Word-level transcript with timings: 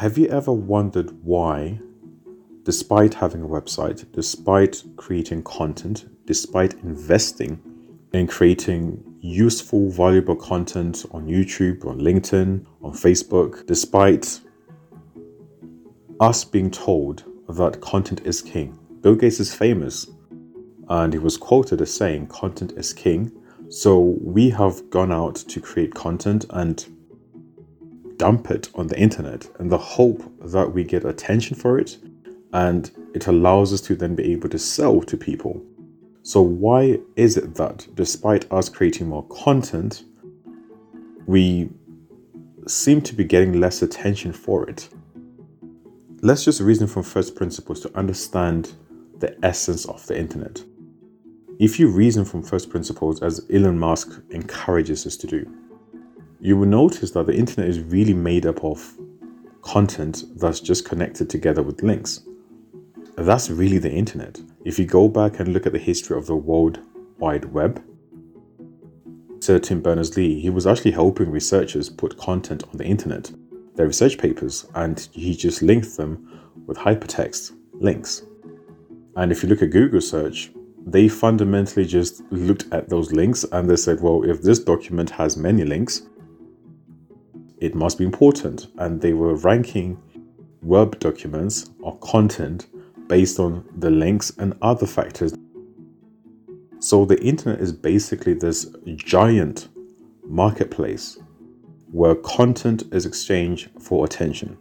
have 0.00 0.16
you 0.16 0.26
ever 0.28 0.50
wondered 0.50 1.10
why, 1.22 1.78
despite 2.62 3.12
having 3.12 3.42
a 3.42 3.46
website, 3.46 4.10
despite 4.12 4.82
creating 4.96 5.42
content, 5.42 6.06
despite 6.24 6.72
investing 6.82 7.60
in 8.14 8.26
creating 8.26 9.04
useful, 9.20 9.90
valuable 9.90 10.36
content 10.36 11.04
on 11.10 11.26
YouTube, 11.26 11.84
on 11.84 12.00
LinkedIn, 12.00 12.64
on 12.80 12.92
Facebook, 12.92 13.66
despite 13.66 14.40
us 16.18 16.44
being 16.44 16.70
told 16.70 17.24
that 17.50 17.82
content 17.82 18.22
is 18.24 18.40
king. 18.40 18.78
Bill 19.02 19.14
Gates 19.14 19.38
is 19.38 19.54
famous 19.54 20.06
and 20.88 21.12
he 21.12 21.18
was 21.18 21.36
quoted 21.36 21.82
as 21.82 21.92
saying, 21.92 22.28
Content 22.28 22.72
is 22.78 22.94
king. 22.94 23.30
So 23.68 23.98
we 23.98 24.48
have 24.48 24.88
gone 24.88 25.12
out 25.12 25.34
to 25.36 25.60
create 25.60 25.94
content 25.94 26.46
and 26.48 26.86
dump 28.20 28.50
it 28.50 28.68
on 28.74 28.86
the 28.86 29.00
internet 29.00 29.48
in 29.58 29.68
the 29.68 29.78
hope 29.78 30.22
that 30.40 30.74
we 30.74 30.84
get 30.84 31.06
attention 31.06 31.56
for 31.56 31.78
it 31.78 31.96
and 32.52 32.90
it 33.14 33.26
allows 33.26 33.72
us 33.72 33.80
to 33.80 33.96
then 33.96 34.14
be 34.14 34.30
able 34.30 34.50
to 34.50 34.58
sell 34.58 35.00
to 35.00 35.16
people. 35.16 35.62
So, 36.22 36.42
why 36.42 36.98
is 37.16 37.38
it 37.38 37.54
that 37.54 37.88
despite 37.94 38.44
us 38.52 38.68
creating 38.68 39.08
more 39.08 39.26
content, 39.28 40.04
we 41.24 41.70
seem 42.66 43.00
to 43.00 43.14
be 43.14 43.24
getting 43.24 43.58
less 43.58 43.80
attention 43.80 44.34
for 44.34 44.68
it? 44.68 44.90
Let's 46.20 46.44
just 46.44 46.60
reason 46.60 46.88
from 46.88 47.04
first 47.04 47.34
principles 47.34 47.80
to 47.80 47.96
understand 47.96 48.74
the 49.18 49.34
essence 49.42 49.86
of 49.86 50.06
the 50.06 50.18
internet. 50.18 50.62
If 51.58 51.80
you 51.80 51.88
reason 51.88 52.26
from 52.26 52.42
first 52.42 52.68
principles, 52.68 53.22
as 53.22 53.46
Elon 53.50 53.78
Musk 53.78 54.20
encourages 54.28 55.06
us 55.06 55.16
to 55.16 55.26
do, 55.26 55.50
you 56.40 56.56
will 56.56 56.66
notice 56.66 57.10
that 57.12 57.26
the 57.26 57.36
internet 57.36 57.68
is 57.68 57.80
really 57.80 58.14
made 58.14 58.46
up 58.46 58.64
of 58.64 58.96
content 59.62 60.24
that's 60.36 60.60
just 60.60 60.84
connected 60.84 61.28
together 61.28 61.62
with 61.62 61.82
links. 61.82 62.22
That's 63.16 63.50
really 63.50 63.78
the 63.78 63.92
internet. 63.92 64.40
If 64.64 64.78
you 64.78 64.86
go 64.86 65.08
back 65.08 65.40
and 65.40 65.52
look 65.52 65.66
at 65.66 65.72
the 65.72 65.78
history 65.78 66.16
of 66.16 66.26
the 66.26 66.36
World 66.36 66.80
Wide 67.18 67.44
Web, 67.46 67.82
Sir 69.40 69.58
Tim 69.58 69.80
Berners-Lee, 69.80 70.40
he 70.40 70.50
was 70.50 70.66
actually 70.66 70.92
helping 70.92 71.30
researchers 71.30 71.88
put 71.90 72.16
content 72.18 72.64
on 72.64 72.76
the 72.78 72.84
internet 72.84 73.30
their 73.76 73.86
research 73.86 74.18
papers 74.18 74.66
and 74.74 75.08
he 75.12 75.34
just 75.34 75.62
linked 75.62 75.96
them 75.96 76.40
with 76.66 76.76
hypertext 76.76 77.52
links. 77.74 78.22
And 79.16 79.32
if 79.32 79.42
you 79.42 79.48
look 79.48 79.62
at 79.62 79.70
Google 79.70 80.00
search, 80.00 80.50
they 80.86 81.08
fundamentally 81.08 81.86
just 81.86 82.22
looked 82.30 82.66
at 82.72 82.88
those 82.88 83.12
links 83.12 83.44
and 83.52 83.70
they 83.70 83.76
said, 83.76 84.00
well, 84.00 84.22
if 84.24 84.42
this 84.42 84.58
document 84.58 85.10
has 85.10 85.36
many 85.36 85.64
links, 85.64 86.02
it 87.60 87.74
must 87.74 87.98
be 87.98 88.04
important. 88.04 88.66
And 88.78 89.00
they 89.00 89.12
were 89.12 89.34
ranking 89.36 90.00
web 90.62 90.98
documents 90.98 91.70
or 91.80 91.96
content 91.98 92.66
based 93.06 93.38
on 93.38 93.64
the 93.76 93.90
links 93.90 94.32
and 94.38 94.54
other 94.62 94.86
factors. 94.86 95.34
So 96.78 97.04
the 97.04 97.20
internet 97.22 97.60
is 97.60 97.72
basically 97.72 98.34
this 98.34 98.66
giant 98.96 99.68
marketplace 100.24 101.18
where 101.92 102.14
content 102.14 102.84
is 102.92 103.04
exchanged 103.04 103.68
for 103.80 104.04
attention. 104.04 104.56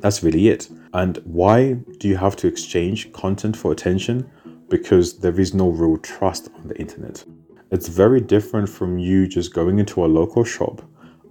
That's 0.00 0.22
really 0.22 0.48
it. 0.48 0.68
And 0.92 1.16
why 1.24 1.72
do 1.98 2.08
you 2.08 2.16
have 2.16 2.36
to 2.36 2.46
exchange 2.46 3.10
content 3.12 3.56
for 3.56 3.72
attention? 3.72 4.30
Because 4.68 5.18
there 5.18 5.40
is 5.40 5.54
no 5.54 5.70
real 5.70 5.96
trust 5.96 6.50
on 6.56 6.68
the 6.68 6.78
internet. 6.78 7.24
It's 7.70 7.88
very 7.88 8.20
different 8.20 8.68
from 8.68 8.98
you 8.98 9.26
just 9.26 9.54
going 9.54 9.78
into 9.78 10.04
a 10.04 10.06
local 10.06 10.44
shop 10.44 10.82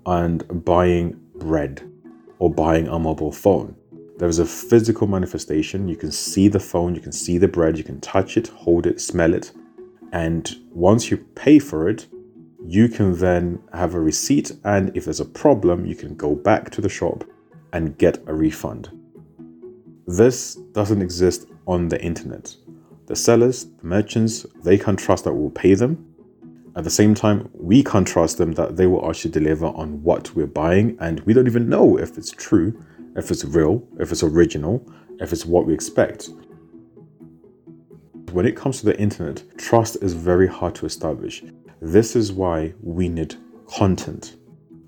and 0.05 0.65
buying 0.65 1.19
bread 1.35 1.81
or 2.39 2.51
buying 2.51 2.87
a 2.87 2.99
mobile 2.99 3.31
phone. 3.31 3.75
There 4.17 4.29
is 4.29 4.39
a 4.39 4.45
physical 4.45 5.07
manifestation. 5.07 5.87
You 5.87 5.95
can 5.95 6.11
see 6.11 6.47
the 6.47 6.59
phone, 6.59 6.95
you 6.95 7.01
can 7.01 7.11
see 7.11 7.37
the 7.37 7.47
bread, 7.47 7.77
you 7.77 7.83
can 7.83 7.99
touch 7.99 8.37
it, 8.37 8.47
hold 8.47 8.85
it, 8.85 9.01
smell 9.01 9.33
it. 9.33 9.51
And 10.11 10.55
once 10.71 11.09
you 11.09 11.17
pay 11.17 11.59
for 11.59 11.89
it, 11.89 12.07
you 12.65 12.87
can 12.87 13.17
then 13.17 13.61
have 13.73 13.93
a 13.93 13.99
receipt, 13.99 14.51
and 14.63 14.95
if 14.95 15.03
there's 15.03 15.19
a 15.19 15.25
problem, 15.25 15.85
you 15.85 15.95
can 15.95 16.15
go 16.15 16.33
back 16.33 16.69
to 16.71 16.81
the 16.81 16.87
shop 16.87 17.25
and 17.73 17.97
get 17.97 18.23
a 18.27 18.33
refund. 18.33 18.89
This 20.07 20.55
doesn't 20.55 21.01
exist 21.01 21.47
on 21.67 21.89
the 21.89 22.01
internet. 22.01 22.55
The 23.07 23.15
sellers, 23.15 23.65
the 23.65 23.87
merchants, 23.87 24.45
they 24.63 24.77
can't 24.77 24.99
trust 24.99 25.25
that 25.25 25.33
we'll 25.33 25.49
pay 25.49 25.73
them. 25.73 26.12
At 26.75 26.83
the 26.83 26.89
same 26.89 27.13
time, 27.13 27.49
we 27.53 27.83
can't 27.83 28.07
trust 28.07 28.39
them 28.39 28.53
that 28.53 28.77
they 28.77 28.87
will 28.87 29.07
actually 29.07 29.31
deliver 29.31 29.67
on 29.67 30.01
what 30.01 30.35
we're 30.35 30.47
buying, 30.47 30.97
and 30.99 31.19
we 31.21 31.33
don't 31.33 31.47
even 31.47 31.69
know 31.69 31.99
if 31.99 32.17
it's 32.17 32.31
true, 32.31 32.83
if 33.15 33.29
it's 33.29 33.45
real, 33.45 33.87
if 33.99 34.11
it's 34.11 34.23
original, 34.23 34.83
if 35.19 35.31
it's 35.31 35.45
what 35.45 35.67
we 35.67 35.73
expect. 35.73 36.29
When 38.31 38.47
it 38.47 38.55
comes 38.55 38.79
to 38.79 38.85
the 38.87 38.99
internet, 38.99 39.43
trust 39.57 39.97
is 40.01 40.13
very 40.13 40.47
hard 40.47 40.73
to 40.75 40.87
establish. 40.87 41.43
This 41.79 42.15
is 42.15 42.31
why 42.31 42.73
we 42.81 43.07
need 43.07 43.35
content. 43.67 44.37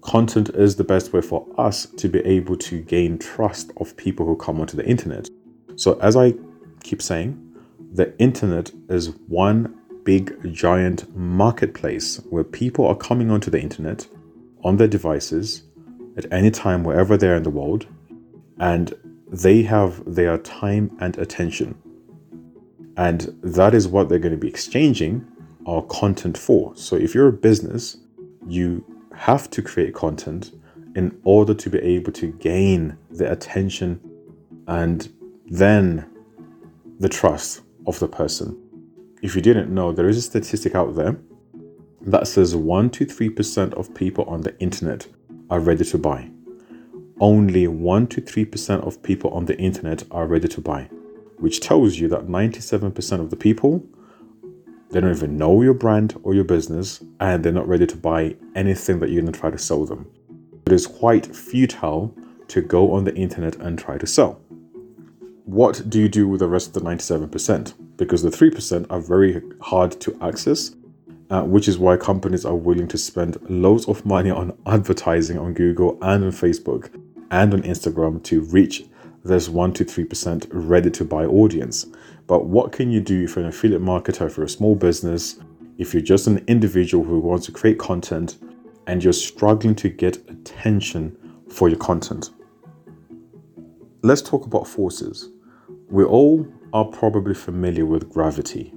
Content 0.02 0.50
is 0.50 0.76
the 0.76 0.84
best 0.84 1.14
way 1.14 1.22
for 1.22 1.48
us 1.58 1.86
to 1.98 2.10
be 2.10 2.20
able 2.20 2.58
to 2.58 2.82
gain 2.82 3.20
trust 3.20 3.72
of 3.78 3.96
people 3.96 4.26
who 4.26 4.36
come 4.36 4.60
onto 4.60 4.76
the 4.76 4.86
internet. 4.86 5.30
So, 5.76 6.00
as 6.00 6.16
I 6.16 6.34
keep 6.84 7.02
saying, 7.02 7.40
the 7.92 8.18
internet 8.18 8.72
is 8.90 9.10
one 9.28 9.76
big 10.06 10.54
giant 10.54 11.14
marketplace 11.16 12.22
where 12.30 12.44
people 12.44 12.88
are 12.88 12.96
coming 12.96 13.30
onto 13.30 13.52
the 13.52 13.60
internet 13.60 14.08
on 14.64 14.78
their 14.78 14.88
devices 14.88 15.64
at 16.16 16.32
any 16.32 16.50
time, 16.50 16.84
wherever 16.84 17.18
they're 17.18 17.36
in 17.36 17.44
the 17.44 17.50
world, 17.50 17.86
and 18.60 18.94
they 19.28 19.64
have 19.64 20.02
their 20.06 20.38
time 20.38 20.96
and 21.02 21.18
attention. 21.18 21.76
And 22.96 23.38
that 23.44 23.74
is 23.74 23.88
what 23.88 24.08
they're 24.08 24.20
going 24.20 24.32
to 24.32 24.38
be 24.38 24.48
exchanging 24.48 25.28
our 25.66 25.82
content 25.84 26.38
for. 26.38 26.74
So 26.78 26.96
if 26.96 27.14
you're 27.14 27.28
a 27.28 27.34
business, 27.34 27.98
you 28.48 28.86
have 29.14 29.50
to 29.50 29.62
create 29.62 29.94
content 29.94 30.52
in 30.96 31.20
order 31.24 31.54
to 31.54 31.70
be 31.70 31.80
able 31.80 32.14
to 32.14 32.32
gain 32.34 32.98
the 33.10 33.30
attention 33.30 34.00
and 34.68 35.12
then 35.48 36.06
the 37.00 37.10
trust 37.10 37.62
of 37.86 38.00
the 38.00 38.08
person. 38.08 38.58
If 39.22 39.36
you 39.36 39.42
didn't 39.42 39.74
know, 39.74 39.92
there 39.92 40.08
is 40.08 40.18
a 40.18 40.22
statistic 40.22 40.76
out 40.76 40.96
there 40.96 41.18
that 42.02 42.28
says 42.28 42.56
1 42.56 42.90
to 42.92 43.06
3% 43.06 43.74
of 43.74 43.94
people 43.96 44.26
on 44.26 44.42
the 44.42 44.58
internet 44.60 45.08
are 45.50 45.60
ready 45.60 45.86
to 45.86 45.98
buy. 45.98 46.30
Only 47.20 47.68
1 47.68 48.08
to 48.08 48.22
3% 48.22 48.86
of 48.86 49.02
people 49.02 49.32
on 49.32 49.46
the 49.46 49.58
internet 49.58 50.04
are 50.12 50.28
ready 50.28 50.48
to 50.50 50.62
buy, 50.62 50.90
which 51.38 51.60
tells 51.60 51.98
you 51.98 52.08
that 52.10 52.28
97% 52.28 53.20
of 53.20 53.30
the 53.30 53.36
people 53.36 53.84
they 54.96 55.02
don't 55.02 55.12
even 55.12 55.38
know 55.38 55.62
your 55.62 55.74
brand 55.74 56.18
or 56.24 56.34
your 56.34 56.44
business, 56.44 57.04
and 57.20 57.44
they're 57.44 57.52
not 57.52 57.68
ready 57.68 57.86
to 57.86 57.98
buy 57.98 58.36
anything 58.56 59.00
that 59.00 59.10
you're 59.10 59.22
going 59.22 59.34
to 59.34 59.40
try 59.40 59.50
to 59.50 59.58
sell 59.58 59.86
them. 59.86 60.10
It 60.68 60.72
is 60.72 60.88
quite 60.88 61.36
futile 61.36 62.16
to 62.48 62.62
go 62.62 62.94
on 62.94 63.04
the 63.04 63.16
internet 63.16 63.56
and 63.58 63.78
try 63.78 63.98
to 63.98 64.08
sell. 64.08 64.40
What 65.44 65.90
do 65.90 66.00
you 66.00 66.08
do 66.08 66.28
with 66.28 66.40
the 66.40 66.48
rest 66.48 66.68
of 66.68 66.74
the 66.74 66.90
97%? 66.90 67.74
Because 67.98 68.22
the 68.22 68.30
3% 68.30 68.88
are 68.90 69.00
very 69.00 69.42
hard 69.62 70.00
to 70.02 70.18
access, 70.22 70.76
uh, 71.30 71.44
which 71.44 71.68
is 71.68 71.78
why 71.78 71.98
companies 71.98 72.46
are 72.46 72.56
willing 72.56 72.88
to 72.90 72.98
spend 72.98 73.38
loads 73.50 73.88
of 73.88 74.06
money 74.06 74.30
on 74.30 74.58
advertising 74.66 75.38
on 75.38 75.54
Google 75.54 75.98
and 76.02 76.24
on 76.24 76.32
Facebook 76.32 76.94
and 77.32 77.54
on 77.54 77.62
Instagram 77.64 78.22
to 78.24 78.42
reach 78.42 78.86
this 79.24 79.50
1 79.50 79.74
to 79.74 79.86
3% 79.86 80.48
ready 80.52 80.92
to 80.92 81.04
buy 81.04 81.26
audience. 81.26 81.88
But 82.28 82.46
what 82.46 82.72
can 82.72 82.92
you 82.92 83.00
do 83.00 83.24
if 83.24 83.36
you're 83.36 83.44
an 83.44 83.50
affiliate 83.50 83.82
marketer, 83.82 84.36
you're 84.36 84.46
a 84.46 84.50
small 84.50 84.76
business, 84.76 85.40
if 85.78 85.94
you're 85.94 86.04
just 86.04 86.28
an 86.28 86.44
individual 86.48 87.04
who 87.04 87.20
wants 87.20 87.46
to 87.48 87.52
create 87.52 87.80
content 87.80 88.38
and 88.88 89.04
you're 89.04 89.14
struggling 89.14 89.76
to 89.76 89.90
get 89.90 90.18
attention 90.30 91.18
for 91.50 91.70
your 91.70 91.78
content? 91.80 92.30
Let's 94.04 94.22
talk 94.22 94.46
about 94.46 94.68
forces. 94.68 95.30
We're 95.90 96.08
all 96.08 96.48
are 96.76 96.84
probably 96.84 97.34
familiar 97.34 97.86
with 97.86 98.10
gravity. 98.10 98.74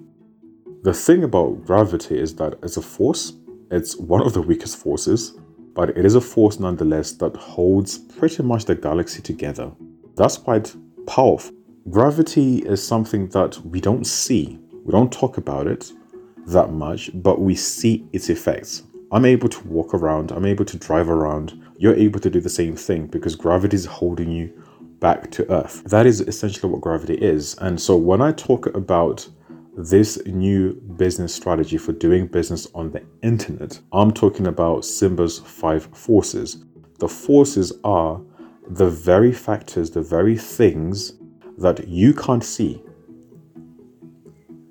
The 0.83 0.95
thing 0.95 1.25
about 1.25 1.65
gravity 1.67 2.17
is 2.17 2.33
that 2.37 2.57
it's 2.63 2.77
a 2.77 2.81
force, 2.81 3.33
it's 3.73 3.97
one 3.97 4.23
of 4.23 4.35
the 4.35 4.41
weakest 4.41 4.77
forces, 4.77 5.37
but 5.75 5.91
it 5.91 6.07
is 6.07 6.15
a 6.15 6.21
force 6.21 6.61
nonetheless 6.61 7.11
that 7.15 7.35
holds 7.35 7.99
pretty 7.99 8.45
much 8.45 8.67
the 8.67 8.77
galaxy 8.77 9.21
together. 9.21 9.73
That's 10.15 10.37
quite 10.37 10.77
powerful. 11.09 11.53
Gravity 11.91 12.59
is 12.59 12.87
something 12.87 13.31
that 13.31 13.59
we 13.67 13.81
don't 13.81 14.05
see. 14.05 14.61
We 14.85 14.93
don't 14.93 15.13
talk 15.13 15.37
about 15.37 15.67
it 15.67 15.93
that 16.47 16.71
much, 16.71 17.11
but 17.15 17.41
we 17.41 17.57
see 17.57 18.07
its 18.13 18.31
effects. 18.31 18.85
I'm 19.11 19.25
able 19.25 19.49
to 19.49 19.67
walk 19.67 19.93
around, 19.93 20.31
I'm 20.31 20.47
able 20.47 20.67
to 20.67 20.77
drive 20.77 21.09
around. 21.09 21.61
You're 21.79 21.97
able 21.97 22.21
to 22.21 22.31
do 22.31 22.41
the 22.41 22.49
same 22.49 22.77
thing 22.77 23.09
because 23.09 23.35
gravity 23.35 23.75
is 23.75 23.87
holding 23.87 24.31
you 24.31 24.53
back 25.01 25.31
to 25.33 25.51
Earth. 25.51 25.85
That 25.85 26.07
is 26.07 26.21
essentially 26.21 26.71
what 26.71 26.81
gravity 26.81 27.15
is. 27.15 27.55
And 27.59 27.81
so 27.81 27.97
when 27.97 28.21
I 28.21 28.33
talk 28.33 28.67
about 28.75 29.29
this 29.77 30.19
new 30.27 30.73
business 30.97 31.35
strategy 31.35 31.79
for 31.79 31.93
doing 31.93 32.27
business 32.27 32.67
on 32.75 32.91
the 32.91 33.03
internet, 33.23 33.81
I'm 33.93 34.13
talking 34.13 34.47
about 34.47 34.85
Simba's 34.85 35.39
five 35.39 35.85
forces. 35.95 36.65
The 36.99 37.09
forces 37.09 37.73
are 37.85 38.21
the 38.71 38.91
very 38.91 39.33
factors, 39.33 39.91
the 39.91 40.03
very 40.03 40.37
things 40.37 41.13
that 41.59 41.89
you 41.89 42.13
can't 42.13 42.45
see, 42.45 42.83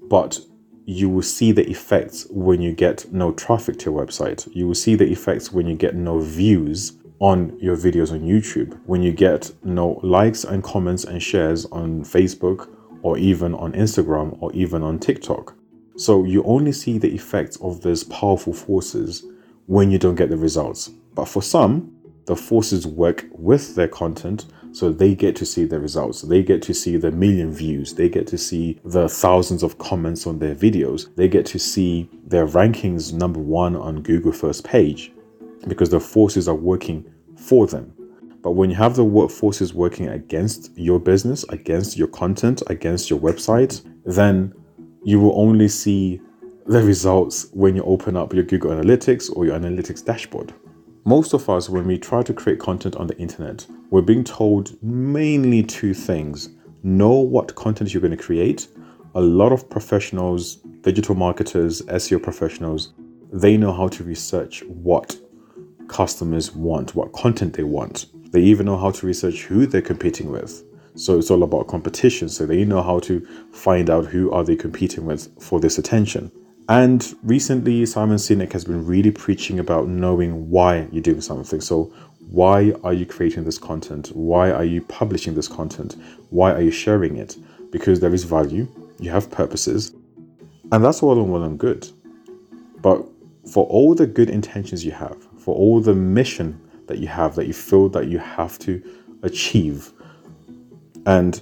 but 0.10 0.40
you 0.86 1.10
will 1.10 1.22
see 1.22 1.52
the 1.52 1.70
effects 1.70 2.26
when 2.30 2.62
you 2.62 2.72
get 2.72 3.12
no 3.12 3.34
traffic 3.34 3.78
to 3.80 3.92
your 3.92 4.06
website. 4.06 4.48
You 4.54 4.68
will 4.68 4.76
see 4.76 4.96
the 4.96 5.10
effects 5.12 5.52
when 5.52 5.68
you 5.68 5.76
get 5.76 5.96
no 5.96 6.20
views 6.20 6.97
on 7.20 7.58
your 7.60 7.76
videos 7.76 8.12
on 8.12 8.22
YouTube, 8.22 8.80
when 8.86 9.02
you 9.02 9.12
get 9.12 9.52
no 9.64 10.00
likes 10.04 10.44
and 10.44 10.64
comments 10.64 11.04
and 11.04 11.22
shares 11.22 11.66
on 11.66 12.04
Facebook 12.04 12.70
or 13.02 13.18
even 13.18 13.54
on 13.56 13.74
Instagram 13.74 14.38
or 14.42 14.52
even 14.54 14.84
on 14.84 15.00
TikTok. 15.00 15.56
So 15.96 16.24
you 16.24 16.44
only 16.44 16.72
see 16.72 16.98
the 16.98 17.14
effects 17.14 17.58
of 17.58 17.82
those 17.82 18.04
powerful 18.04 18.54
forces 18.54 19.26
when 19.66 19.90
you 19.90 19.98
don't 19.98 20.16
get 20.16 20.30
the 20.30 20.38
results. 20.38 20.90
But 21.16 21.26
for 21.26 21.42
some, 21.42 21.94
the 22.26 22.36
forces 22.36 22.86
work 22.86 23.26
with 23.32 23.76
their 23.76 23.88
content 23.88 24.46
so 24.74 24.92
they 24.92 25.16
get 25.16 25.36
to 25.38 25.46
see 25.46 25.66
the 25.66 25.80
results. 25.80 26.22
They 26.22 26.44
get 26.44 26.62
to 26.64 26.74
see 26.74 26.98
the 26.98 27.10
million 27.10 27.52
views. 27.52 27.94
They 27.94 28.10
get 28.10 28.28
to 28.28 28.38
see 28.38 28.80
the 28.86 29.10
thousands 29.10 29.64
of 29.64 29.80
comments 29.80 30.28
on 30.28 30.38
their 30.38 30.54
videos. 30.54 31.16
They 31.16 31.28
get 31.28 31.48
to 31.48 31.60
see 31.60 32.10
their 32.26 32.46
rankings 32.46 33.12
number 33.12 33.40
one 33.40 33.76
on 33.76 34.04
Google 34.04 34.34
first 34.34 34.64
page 34.64 35.12
because 35.68 35.90
the 35.90 36.00
forces 36.00 36.48
are 36.48 36.56
working 36.56 37.06
for 37.36 37.68
them. 37.68 37.94
But 38.42 38.52
when 38.52 38.70
you 38.70 38.76
have 38.76 38.96
the 38.96 39.28
forces 39.30 39.74
working 39.74 40.08
against 40.08 40.72
your 40.78 41.00
business, 41.00 41.44
against 41.50 41.98
your 41.98 42.08
content, 42.08 42.64
against 42.68 43.10
your 43.10 43.20
website, 43.20 43.84
then 44.06 44.54
you 45.04 45.20
will 45.20 45.38
only 45.40 45.68
see 45.68 46.22
the 46.66 46.84
results 46.84 47.48
when 47.54 47.76
you 47.76 47.84
open 47.84 48.16
up 48.16 48.34
your 48.34 48.44
Google 48.44 48.72
Analytics 48.72 49.36
or 49.36 49.46
your 49.46 49.58
Analytics 49.58 50.04
dashboard. 50.04 50.54
Most 51.06 51.34
of 51.34 51.50
us, 51.50 51.70
when 51.70 51.88
we 51.88 51.98
try 51.98 52.22
to 52.24 52.34
create 52.34 52.60
content 52.60 52.98
on 52.98 53.08
the 53.08 53.18
internet, 53.18 53.66
we're 53.90 54.02
being 54.02 54.24
told 54.24 54.82
mainly 54.84 55.64
two 55.64 55.94
things 55.94 56.50
know 56.84 57.14
what 57.14 57.56
content 57.56 57.94
you're 57.94 58.02
going 58.02 58.16
to 58.16 58.22
create. 58.22 58.68
A 59.16 59.22
lot 59.22 59.52
of 59.52 59.70
professionals, 59.70 60.58
digital 60.82 61.16
marketers, 61.16 61.82
SEO 61.84 62.22
professionals, 62.22 62.94
they 63.32 63.58
know 63.58 63.74
how 63.74 63.88
to 63.88 64.04
research 64.04 64.64
what 64.66 65.18
customers 65.88 66.54
want, 66.54 66.96
what 66.96 67.14
content 67.14 67.54
they 67.54 67.64
want. 67.64 68.06
They 68.32 68.42
even 68.42 68.66
know 68.66 68.78
how 68.78 68.92
to 68.92 69.06
research 69.06 69.44
who 69.44 69.66
they're 69.66 69.82
competing 69.82 70.32
with. 70.32 70.64
So 70.96 71.18
it's 71.18 71.30
all 71.30 71.44
about 71.44 71.68
competition. 71.68 72.28
So 72.30 72.46
they 72.46 72.66
know 72.66 72.82
how 72.82 73.00
to 73.00 73.20
find 73.52 73.90
out 73.90 74.06
who 74.06 74.32
are 74.32 74.44
they 74.44 74.56
competing 74.56 75.06
with 75.06 75.30
for 75.42 75.60
this 75.60 75.78
attention. 75.78 76.32
And 76.70 77.16
recently, 77.24 77.86
Simon 77.86 78.18
Sinek 78.18 78.52
has 78.52 78.66
been 78.66 78.86
really 78.86 79.12
preaching 79.12 79.60
about 79.60 79.88
knowing 79.88 80.50
why 80.50 80.88
you're 80.92 81.02
doing 81.02 81.22
something. 81.22 81.62
So, 81.62 81.94
why 82.30 82.74
are 82.84 82.92
you 82.92 83.06
creating 83.06 83.46
this 83.46 83.58
content? 83.58 84.10
Why 84.14 84.52
are 84.52 84.66
you 84.66 84.82
publishing 84.82 85.34
this 85.34 85.48
content? 85.48 85.96
Why 86.30 86.52
are 86.52 86.62
you 86.62 86.72
sharing 86.72 87.16
it? 87.16 87.38
Because 87.72 88.02
there 88.02 88.14
is 88.14 88.26
value, 88.26 88.68
you 89.00 89.12
have 89.12 89.32
purposes, 89.32 89.94
and 90.74 90.84
that's 90.84 91.02
all 91.02 91.24
well 91.24 91.44
and 91.44 91.58
good. 91.58 91.90
But 92.82 93.06
for 93.50 93.66
all 93.68 93.96
the 93.96 94.08
good 94.08 94.30
intentions 94.30 94.84
you 94.84 94.92
have, 94.92 95.27
for 95.48 95.56
all 95.56 95.80
the 95.80 95.96
mission 95.96 96.60
that 96.88 96.98
you 96.98 97.08
have, 97.08 97.34
that 97.36 97.48
you 97.48 97.54
feel 97.54 97.88
that 97.88 98.10
you 98.10 98.20
have 98.20 98.60
to 98.60 98.84
achieve, 99.24 99.94
and 101.06 101.42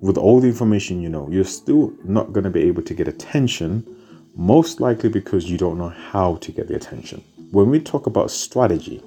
with 0.00 0.18
all 0.18 0.40
the 0.40 0.48
information 0.48 1.00
you 1.00 1.08
know, 1.08 1.28
you're 1.30 1.44
still 1.44 1.92
not 2.02 2.32
going 2.32 2.42
to 2.42 2.50
be 2.50 2.62
able 2.62 2.82
to 2.82 2.92
get 2.92 3.06
attention 3.06 3.86
most 4.34 4.80
likely 4.80 5.08
because 5.08 5.48
you 5.48 5.56
don't 5.56 5.78
know 5.78 5.90
how 5.90 6.34
to 6.38 6.50
get 6.50 6.66
the 6.66 6.74
attention. 6.74 7.22
When 7.52 7.70
we 7.70 7.78
talk 7.78 8.08
about 8.08 8.32
strategy, 8.32 9.00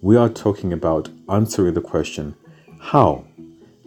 we 0.00 0.16
are 0.16 0.28
talking 0.28 0.72
about 0.72 1.08
answering 1.28 1.74
the 1.74 1.80
question 1.80 2.34
how? 2.80 3.24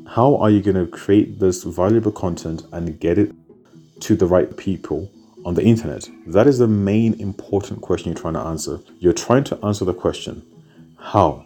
How 0.07 0.37
are 0.37 0.49
you 0.49 0.61
going 0.61 0.77
to 0.77 0.87
create 0.87 1.41
this 1.41 1.63
valuable 1.63 2.13
content 2.13 2.63
and 2.71 2.97
get 3.01 3.17
it 3.17 3.33
to 3.99 4.15
the 4.15 4.27
right 4.27 4.55
people 4.55 5.11
on 5.45 5.53
the 5.53 5.63
internet? 5.63 6.09
That 6.27 6.47
is 6.47 6.59
the 6.59 6.67
main 6.67 7.13
important 7.19 7.81
question 7.81 8.11
you're 8.11 8.21
trying 8.21 8.35
to 8.35 8.41
answer. 8.41 8.79
You're 8.99 9.13
trying 9.13 9.43
to 9.45 9.65
answer 9.65 9.85
the 9.85 9.93
question 9.93 10.45
how? 10.97 11.45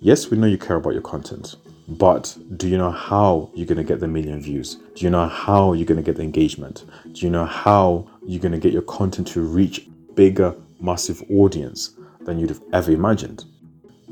Yes, 0.00 0.30
we 0.30 0.38
know 0.38 0.46
you 0.46 0.58
care 0.58 0.76
about 0.76 0.94
your 0.94 1.02
content. 1.02 1.56
But 1.88 2.36
do 2.56 2.68
you 2.68 2.76
know 2.78 2.90
how 2.90 3.50
you're 3.54 3.66
going 3.66 3.78
to 3.78 3.84
get 3.84 4.00
the 4.00 4.08
million 4.08 4.40
views? 4.42 4.76
Do 4.94 5.04
you 5.04 5.10
know 5.10 5.26
how 5.26 5.72
you're 5.72 5.86
going 5.86 5.96
to 5.96 6.02
get 6.02 6.16
the 6.16 6.22
engagement? 6.22 6.84
Do 7.12 7.20
you 7.24 7.30
know 7.30 7.46
how 7.46 8.08
you're 8.26 8.40
going 8.40 8.52
to 8.52 8.58
get 8.58 8.72
your 8.72 8.82
content 8.82 9.26
to 9.28 9.40
reach 9.40 9.88
bigger, 10.14 10.54
massive 10.80 11.22
audience 11.30 11.94
than 12.20 12.38
you'd 12.38 12.50
have 12.50 12.62
ever 12.72 12.92
imagined? 12.92 13.44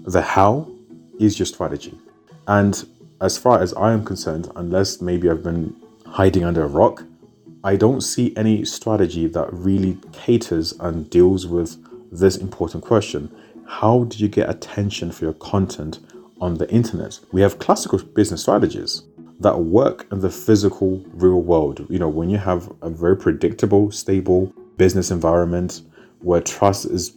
The 0.07 0.23
how 0.23 0.71
is 1.19 1.39
your 1.39 1.47
strategy. 1.47 1.99
And 2.47 2.87
as 3.21 3.39
far 3.39 3.61
as 3.61 3.73
I 3.75 3.93
am 3.93 4.05
concerned, 4.05 4.51
unless 4.57 5.01
maybe 5.01 5.29
I've 5.29 5.43
been 5.43 5.75
hiding 6.07 6.45
under 6.45 6.63
a 6.63 6.69
rock, 6.69 7.03
I 7.67 7.77
don't 7.77 8.01
see 8.01 8.33
any 8.37 8.65
strategy 8.65 9.27
that 9.27 9.53
really 9.53 9.99
caters 10.13 10.73
and 10.79 11.11
deals 11.11 11.47
with 11.47 11.77
this 12.13 12.37
important 12.37 12.85
question. 12.85 13.31
How 13.67 14.05
do 14.05 14.19
you 14.19 14.29
get 14.29 14.49
attention 14.49 15.11
for 15.11 15.25
your 15.25 15.35
content 15.35 15.99
on 16.41 16.55
the 16.55 16.71
internet. 16.71 17.19
We 17.33 17.41
have 17.41 17.59
classical 17.59 17.99
business 17.99 18.43
strategies 18.43 19.03
that 19.41 19.59
work 19.59 20.07
in 20.13 20.21
the 20.21 20.31
physical 20.31 21.03
real 21.13 21.43
world. 21.43 21.87
You 21.89 21.99
know, 21.99 22.09
when 22.09 22.31
you 22.31 22.39
have 22.39 22.73
a 22.83 22.91
very 22.91 23.17
predictable, 23.17 23.91
stable 23.91 24.53
business 24.77 25.11
environment 25.11 25.83
where 26.21 26.41
trust 26.41 26.87
is 26.87 27.17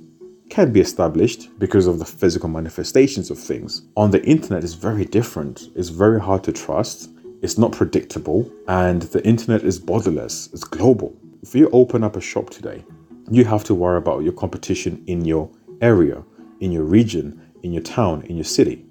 can 0.50 0.74
be 0.74 0.80
established 0.82 1.48
because 1.60 1.86
of 1.86 2.00
the 2.00 2.06
physical 2.06 2.50
manifestations 2.50 3.30
of 3.30 3.38
things. 3.38 3.84
On 3.96 4.10
the 4.10 4.24
internet 4.26 4.64
is 4.64 4.74
very 4.74 5.06
different. 5.06 5.70
It's 5.76 5.90
very 5.90 6.20
hard 6.20 6.44
to 6.46 6.52
trust. 6.52 7.12
It's 7.42 7.58
not 7.58 7.72
predictable 7.72 8.52
and 8.68 9.02
the 9.04 9.26
internet 9.26 9.64
is 9.64 9.80
borderless. 9.80 10.54
It's 10.54 10.64
global. 10.64 11.16
If 11.42 11.56
you 11.56 11.70
open 11.72 12.04
up 12.04 12.16
a 12.16 12.22
shop 12.22 12.50
today, 12.50 12.84
you 13.32 13.46
have 13.46 13.64
to 13.66 13.74
worry 13.74 13.98
about 13.98 14.24
your 14.24 14.34
competition 14.34 15.04
in 15.08 15.26
your 15.26 15.50
area, 15.82 16.24
in 16.60 16.72
your 16.72 16.84
region, 16.84 17.42
in 17.64 17.72
your 17.72 17.84
town, 17.84 18.24
in 18.24 18.36
your 18.36 18.46
city 18.46 18.86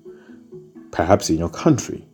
perhaps 0.91 1.31
in 1.31 1.39
your 1.39 1.49
country. 1.49 2.07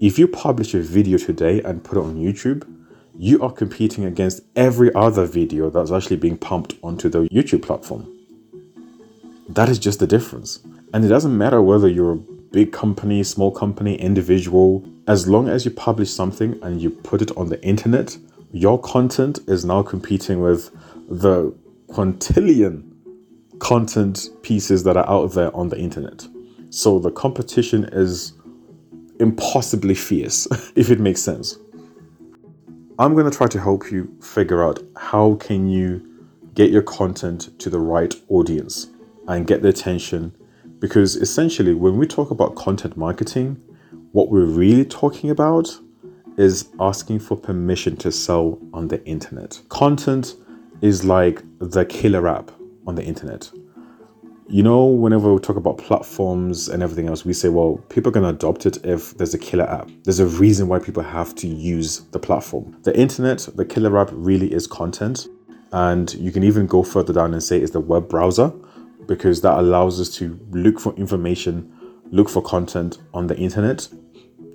If 0.00 0.18
you 0.18 0.28
publish 0.28 0.74
a 0.74 0.80
video 0.80 1.18
today 1.18 1.62
and 1.62 1.82
put 1.82 1.98
it 1.98 2.02
on 2.02 2.16
YouTube, 2.16 2.68
you 3.16 3.40
are 3.42 3.52
competing 3.52 4.04
against 4.04 4.42
every 4.56 4.92
other 4.94 5.24
video 5.24 5.70
that's 5.70 5.92
actually 5.92 6.16
being 6.16 6.36
pumped 6.36 6.74
onto 6.82 7.08
the 7.08 7.20
YouTube 7.30 7.62
platform. 7.62 8.10
That 9.48 9.68
is 9.68 9.78
just 9.78 10.00
the 10.00 10.06
difference. 10.06 10.60
And 10.92 11.04
it 11.04 11.08
doesn't 11.08 11.36
matter 11.36 11.62
whether 11.62 11.88
you're 11.88 12.20
big 12.54 12.70
company, 12.70 13.20
small 13.24 13.50
company, 13.50 13.96
individual, 13.96 14.84
as 15.08 15.26
long 15.26 15.48
as 15.48 15.64
you 15.64 15.72
publish 15.72 16.08
something 16.08 16.56
and 16.62 16.80
you 16.80 16.88
put 16.88 17.20
it 17.20 17.36
on 17.36 17.48
the 17.48 17.60
internet, 17.64 18.16
your 18.52 18.80
content 18.80 19.40
is 19.48 19.64
now 19.64 19.82
competing 19.82 20.40
with 20.40 20.70
the 21.08 21.52
quintillion 21.88 22.88
content 23.58 24.28
pieces 24.42 24.84
that 24.84 24.96
are 24.96 25.08
out 25.08 25.32
there 25.32 25.54
on 25.54 25.68
the 25.68 25.76
internet. 25.76 26.28
So 26.70 27.00
the 27.00 27.10
competition 27.10 27.88
is 27.90 28.34
impossibly 29.18 29.96
fierce, 29.96 30.46
if 30.76 30.90
it 30.92 31.00
makes 31.00 31.22
sense. 31.22 31.58
I'm 33.00 33.14
going 33.14 33.28
to 33.28 33.36
try 33.36 33.48
to 33.48 33.60
help 33.60 33.90
you 33.90 34.16
figure 34.22 34.62
out 34.62 34.80
how 34.96 35.34
can 35.40 35.68
you 35.68 35.88
get 36.54 36.70
your 36.70 36.82
content 36.82 37.58
to 37.58 37.68
the 37.68 37.80
right 37.80 38.14
audience 38.28 38.86
and 39.26 39.44
get 39.44 39.62
the 39.62 39.70
attention 39.70 40.32
because 40.84 41.16
essentially 41.16 41.72
when 41.72 41.96
we 41.96 42.06
talk 42.06 42.30
about 42.30 42.54
content 42.56 42.94
marketing, 42.94 43.56
what 44.12 44.28
we're 44.28 44.44
really 44.44 44.84
talking 44.84 45.30
about 45.30 45.66
is 46.36 46.68
asking 46.78 47.18
for 47.18 47.38
permission 47.38 47.96
to 47.96 48.12
sell 48.12 48.58
on 48.74 48.88
the 48.88 49.02
internet. 49.06 49.58
Content 49.70 50.36
is 50.82 51.02
like 51.02 51.42
the 51.58 51.86
killer 51.86 52.28
app 52.28 52.50
on 52.86 52.96
the 52.96 53.02
internet 53.02 53.50
you 54.46 54.62
know, 54.62 54.84
whenever 54.84 55.32
we 55.32 55.40
talk 55.40 55.56
about 55.56 55.78
platforms 55.78 56.68
and 56.68 56.82
everything 56.82 57.08
else, 57.08 57.24
we 57.24 57.32
say, 57.32 57.48
well, 57.48 57.78
people 57.88 58.10
are 58.10 58.12
going 58.12 58.24
to 58.24 58.28
adopt 58.28 58.66
it 58.66 58.84
if 58.84 59.16
there's 59.16 59.32
a 59.32 59.38
killer 59.38 59.64
app. 59.64 59.88
There's 60.02 60.20
a 60.20 60.26
reason 60.26 60.68
why 60.68 60.80
people 60.80 61.02
have 61.02 61.34
to 61.36 61.46
use 61.46 62.00
the 62.10 62.18
platform. 62.18 62.76
The 62.82 62.94
internet, 62.94 63.48
the 63.54 63.64
killer 63.64 63.98
app 63.98 64.10
really 64.12 64.52
is 64.52 64.66
content. 64.66 65.28
And 65.72 66.12
you 66.14 66.30
can 66.30 66.42
even 66.44 66.66
go 66.66 66.82
further 66.82 67.14
down 67.14 67.32
and 67.32 67.42
say 67.42 67.58
it's 67.58 67.72
the 67.72 67.80
web 67.80 68.06
browser 68.06 68.52
because 69.06 69.40
that 69.42 69.58
allows 69.58 70.00
us 70.00 70.10
to 70.16 70.38
look 70.50 70.80
for 70.80 70.94
information, 70.94 71.72
look 72.10 72.28
for 72.28 72.42
content 72.42 72.98
on 73.12 73.26
the 73.26 73.36
internet. 73.36 73.88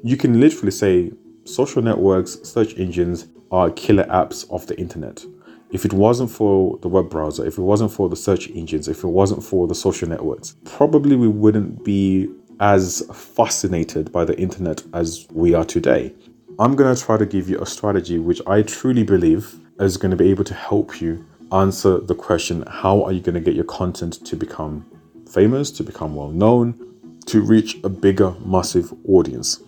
You 0.03 0.17
can 0.17 0.39
literally 0.39 0.71
say 0.71 1.11
social 1.45 1.81
networks, 1.81 2.39
search 2.43 2.77
engines 2.77 3.27
are 3.51 3.71
killer 3.71 4.05
apps 4.05 4.49
of 4.51 4.67
the 4.67 4.79
internet 4.79 5.25
if 5.71 5.85
it 5.85 5.93
wasn't 5.93 6.31
for 6.31 6.77
the 6.81 6.87
web 6.87 7.09
browser, 7.09 7.45
if 7.45 7.57
it 7.57 7.61
wasn't 7.61 7.91
for 7.91 8.09
the 8.09 8.15
search 8.15 8.49
engines, 8.49 8.87
if 8.87 9.03
it 9.03 9.07
wasn't 9.07 9.43
for 9.43 9.67
the 9.67 9.75
social 9.75 10.09
networks, 10.09 10.55
probably 10.65 11.15
we 11.15 11.27
wouldn't 11.27 11.83
be 11.83 12.29
as 12.59 13.03
fascinated 13.13 14.11
by 14.11 14.25
the 14.25 14.37
internet 14.39 14.83
as 14.93 15.27
we 15.31 15.53
are 15.53 15.65
today. 15.65 16.13
I'm 16.57 16.75
going 16.75 16.93
to 16.93 17.01
try 17.01 17.17
to 17.17 17.25
give 17.25 17.49
you 17.49 17.59
a 17.61 17.65
strategy 17.65 18.19
which 18.19 18.41
I 18.47 18.63
truly 18.63 19.03
believe 19.03 19.59
is 19.79 19.95
going 19.95 20.11
to 20.11 20.17
be 20.17 20.29
able 20.29 20.43
to 20.45 20.53
help 20.53 20.99
you 20.99 21.25
answer 21.51 21.99
the 21.99 22.15
question 22.15 22.63
how 22.67 23.03
are 23.03 23.11
you 23.11 23.21
going 23.21 23.35
to 23.35 23.41
get 23.41 23.55
your 23.55 23.65
content 23.65 24.25
to 24.25 24.35
become 24.35 24.85
famous, 25.29 25.71
to 25.71 25.83
become 25.83 26.15
well 26.15 26.29
known, 26.29 27.19
to 27.27 27.41
reach 27.41 27.77
a 27.83 27.89
bigger, 27.89 28.33
massive 28.43 28.93
audience. 29.07 29.61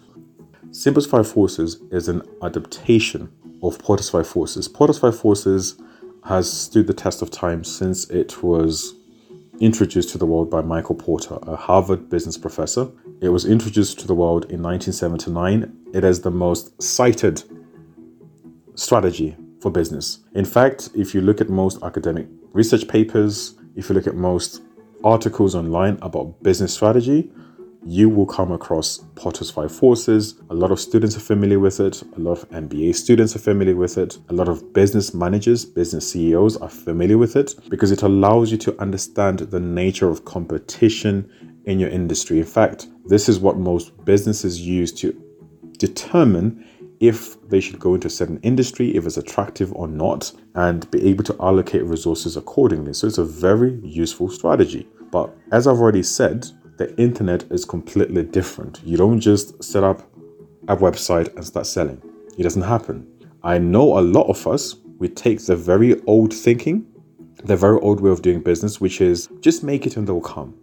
Simba's 0.71 1.05
Five 1.05 1.27
Forces 1.27 1.81
is 1.91 2.07
an 2.07 2.21
adaptation 2.41 3.31
of 3.61 3.77
Porter's 3.79 4.09
Five 4.09 4.27
Forces. 4.27 4.67
Porter's 4.67 4.97
Five 4.97 5.17
Forces 5.17 5.79
has 6.25 6.51
stood 6.51 6.87
the 6.87 6.93
test 6.93 7.21
of 7.21 7.29
time 7.29 7.63
since 7.63 8.09
it 8.09 8.41
was 8.41 8.95
introduced 9.59 10.09
to 10.09 10.17
the 10.17 10.25
world 10.25 10.49
by 10.49 10.61
Michael 10.61 10.95
Porter, 10.95 11.37
a 11.43 11.55
Harvard 11.55 12.09
business 12.09 12.37
professor. 12.37 12.89
It 13.21 13.29
was 13.29 13.45
introduced 13.45 13.99
to 13.99 14.07
the 14.07 14.15
world 14.15 14.45
in 14.45 14.63
1979. 14.63 15.91
It 15.93 16.03
is 16.03 16.21
the 16.21 16.31
most 16.31 16.81
cited 16.81 17.43
strategy 18.75 19.35
for 19.61 19.71
business. 19.71 20.19
In 20.33 20.45
fact, 20.45 20.89
if 20.95 21.13
you 21.13 21.21
look 21.21 21.39
at 21.39 21.49
most 21.49 21.81
academic 21.83 22.27
research 22.53 22.87
papers, 22.87 23.55
if 23.75 23.89
you 23.89 23.95
look 23.95 24.07
at 24.07 24.15
most 24.15 24.61
articles 25.03 25.55
online 25.55 25.97
about 26.01 26.41
business 26.43 26.73
strategy, 26.73 27.31
you 27.83 28.09
will 28.09 28.27
come 28.27 28.51
across 28.51 28.99
Porter's 29.15 29.49
Five 29.49 29.71
Forces. 29.71 30.35
A 30.51 30.53
lot 30.53 30.71
of 30.71 30.79
students 30.79 31.17
are 31.17 31.21
familiar 31.21 31.59
with 31.59 31.79
it. 31.79 32.03
A 32.15 32.19
lot 32.19 32.33
of 32.33 32.49
MBA 32.51 32.95
students 32.95 33.35
are 33.35 33.39
familiar 33.39 33.75
with 33.75 33.97
it. 33.97 34.19
A 34.29 34.33
lot 34.33 34.47
of 34.47 34.71
business 34.71 35.15
managers, 35.15 35.65
business 35.65 36.11
CEOs 36.11 36.57
are 36.57 36.69
familiar 36.69 37.17
with 37.17 37.35
it 37.35 37.55
because 37.69 37.91
it 37.91 38.03
allows 38.03 38.51
you 38.51 38.57
to 38.59 38.79
understand 38.79 39.39
the 39.39 39.59
nature 39.59 40.09
of 40.09 40.25
competition 40.25 41.27
in 41.65 41.79
your 41.79 41.89
industry. 41.89 42.37
In 42.37 42.45
fact, 42.45 42.87
this 43.05 43.27
is 43.27 43.39
what 43.39 43.57
most 43.57 44.05
businesses 44.05 44.61
use 44.61 44.91
to 44.93 45.19
determine 45.79 46.67
if 47.01 47.41
they 47.49 47.59
should 47.59 47.79
go 47.79 47.95
into 47.95 48.07
a 48.07 48.11
certain 48.11 48.39
industry, 48.43 48.95
if 48.95 49.05
it's 49.05 49.17
attractive 49.17 49.73
or 49.73 49.87
not, 49.87 50.31
and 50.55 50.89
be 50.91 51.03
able 51.09 51.23
to 51.25 51.35
allocate 51.41 51.83
resources 51.83 52.37
accordingly. 52.37 52.93
So 52.93 53.07
it's 53.07 53.17
a 53.17 53.25
very 53.25 53.79
useful 53.83 54.29
strategy. 54.29 54.87
But 55.11 55.35
as 55.51 55.67
I've 55.67 55.79
already 55.79 56.03
said, 56.03 56.45
the 56.77 56.95
internet 57.01 57.43
is 57.51 57.65
completely 57.65 58.23
different. 58.23 58.81
You 58.85 58.97
don't 58.97 59.19
just 59.19 59.61
set 59.63 59.83
up 59.83 60.07
a 60.67 60.77
website 60.77 61.35
and 61.35 61.43
start 61.43 61.65
selling. 61.65 62.01
It 62.37 62.43
doesn't 62.43 62.61
happen. 62.61 63.07
I 63.43 63.57
know 63.57 63.97
a 63.97 64.01
lot 64.01 64.27
of 64.27 64.45
us, 64.45 64.75
we 64.99 65.09
take 65.09 65.43
the 65.43 65.55
very 65.55 65.99
old 66.03 66.31
thinking, 66.31 66.85
the 67.43 67.57
very 67.57 67.79
old 67.79 67.99
way 67.99 68.11
of 68.11 68.21
doing 68.21 68.41
business, 68.41 68.79
which 68.79 69.01
is 69.01 69.27
just 69.39 69.63
make 69.63 69.87
it 69.87 69.97
and 69.97 70.07
they'll 70.07 70.21
come. 70.21 70.55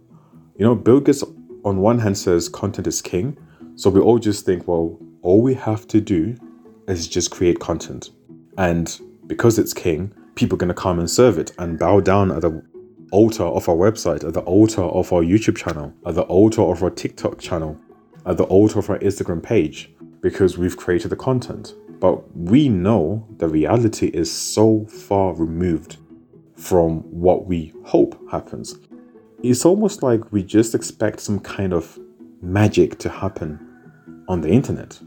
You 0.57 0.65
know, 0.65 0.75
Bill 0.75 1.01
Gates 1.01 1.23
on 1.65 1.81
one 1.81 1.99
hand 1.99 2.17
says 2.17 2.47
content 2.47 2.87
is 2.87 3.01
king. 3.01 3.37
So 3.75 3.89
we 3.89 3.99
all 3.99 4.19
just 4.19 4.45
think, 4.45 4.67
well, 4.67 4.97
all 5.21 5.41
we 5.41 5.53
have 5.53 5.87
to 5.87 6.01
do 6.01 6.35
is 6.87 7.07
just 7.07 7.31
create 7.31 7.59
content. 7.59 8.11
And 8.57 8.99
because 9.27 9.59
it's 9.59 9.73
king, 9.73 10.13
people 10.35 10.55
are 10.55 10.59
going 10.59 10.69
to 10.69 10.73
come 10.73 10.99
and 10.99 11.09
serve 11.09 11.37
it 11.37 11.51
and 11.57 11.77
bow 11.77 11.99
down 11.99 12.31
at 12.31 12.41
the 12.41 12.63
altar 13.11 13.43
of 13.43 13.67
our 13.67 13.75
website, 13.75 14.23
at 14.23 14.33
the 14.33 14.41
altar 14.41 14.81
of 14.81 15.11
our 15.11 15.21
YouTube 15.21 15.57
channel, 15.57 15.93
at 16.05 16.15
the 16.15 16.23
altar 16.23 16.61
of 16.61 16.83
our 16.83 16.89
TikTok 16.89 17.39
channel, 17.39 17.79
at 18.25 18.37
the 18.37 18.43
altar 18.45 18.79
of 18.79 18.89
our 18.89 18.99
Instagram 18.99 19.41
page, 19.41 19.91
because 20.21 20.57
we've 20.57 20.77
created 20.77 21.09
the 21.09 21.15
content. 21.15 21.73
But 21.99 22.35
we 22.35 22.69
know 22.69 23.27
the 23.37 23.49
reality 23.49 24.07
is 24.07 24.31
so 24.31 24.85
far 24.85 25.33
removed 25.33 25.97
from 26.55 26.99
what 27.11 27.45
we 27.45 27.73
hope 27.85 28.19
happens. 28.31 28.75
It's 29.43 29.65
almost 29.65 30.03
like 30.03 30.31
we 30.31 30.43
just 30.43 30.75
expect 30.75 31.19
some 31.21 31.39
kind 31.39 31.73
of 31.73 31.97
magic 32.41 32.99
to 32.99 33.09
happen 33.09 33.59
on 34.27 34.41
the 34.41 34.49
internet. 34.49 34.99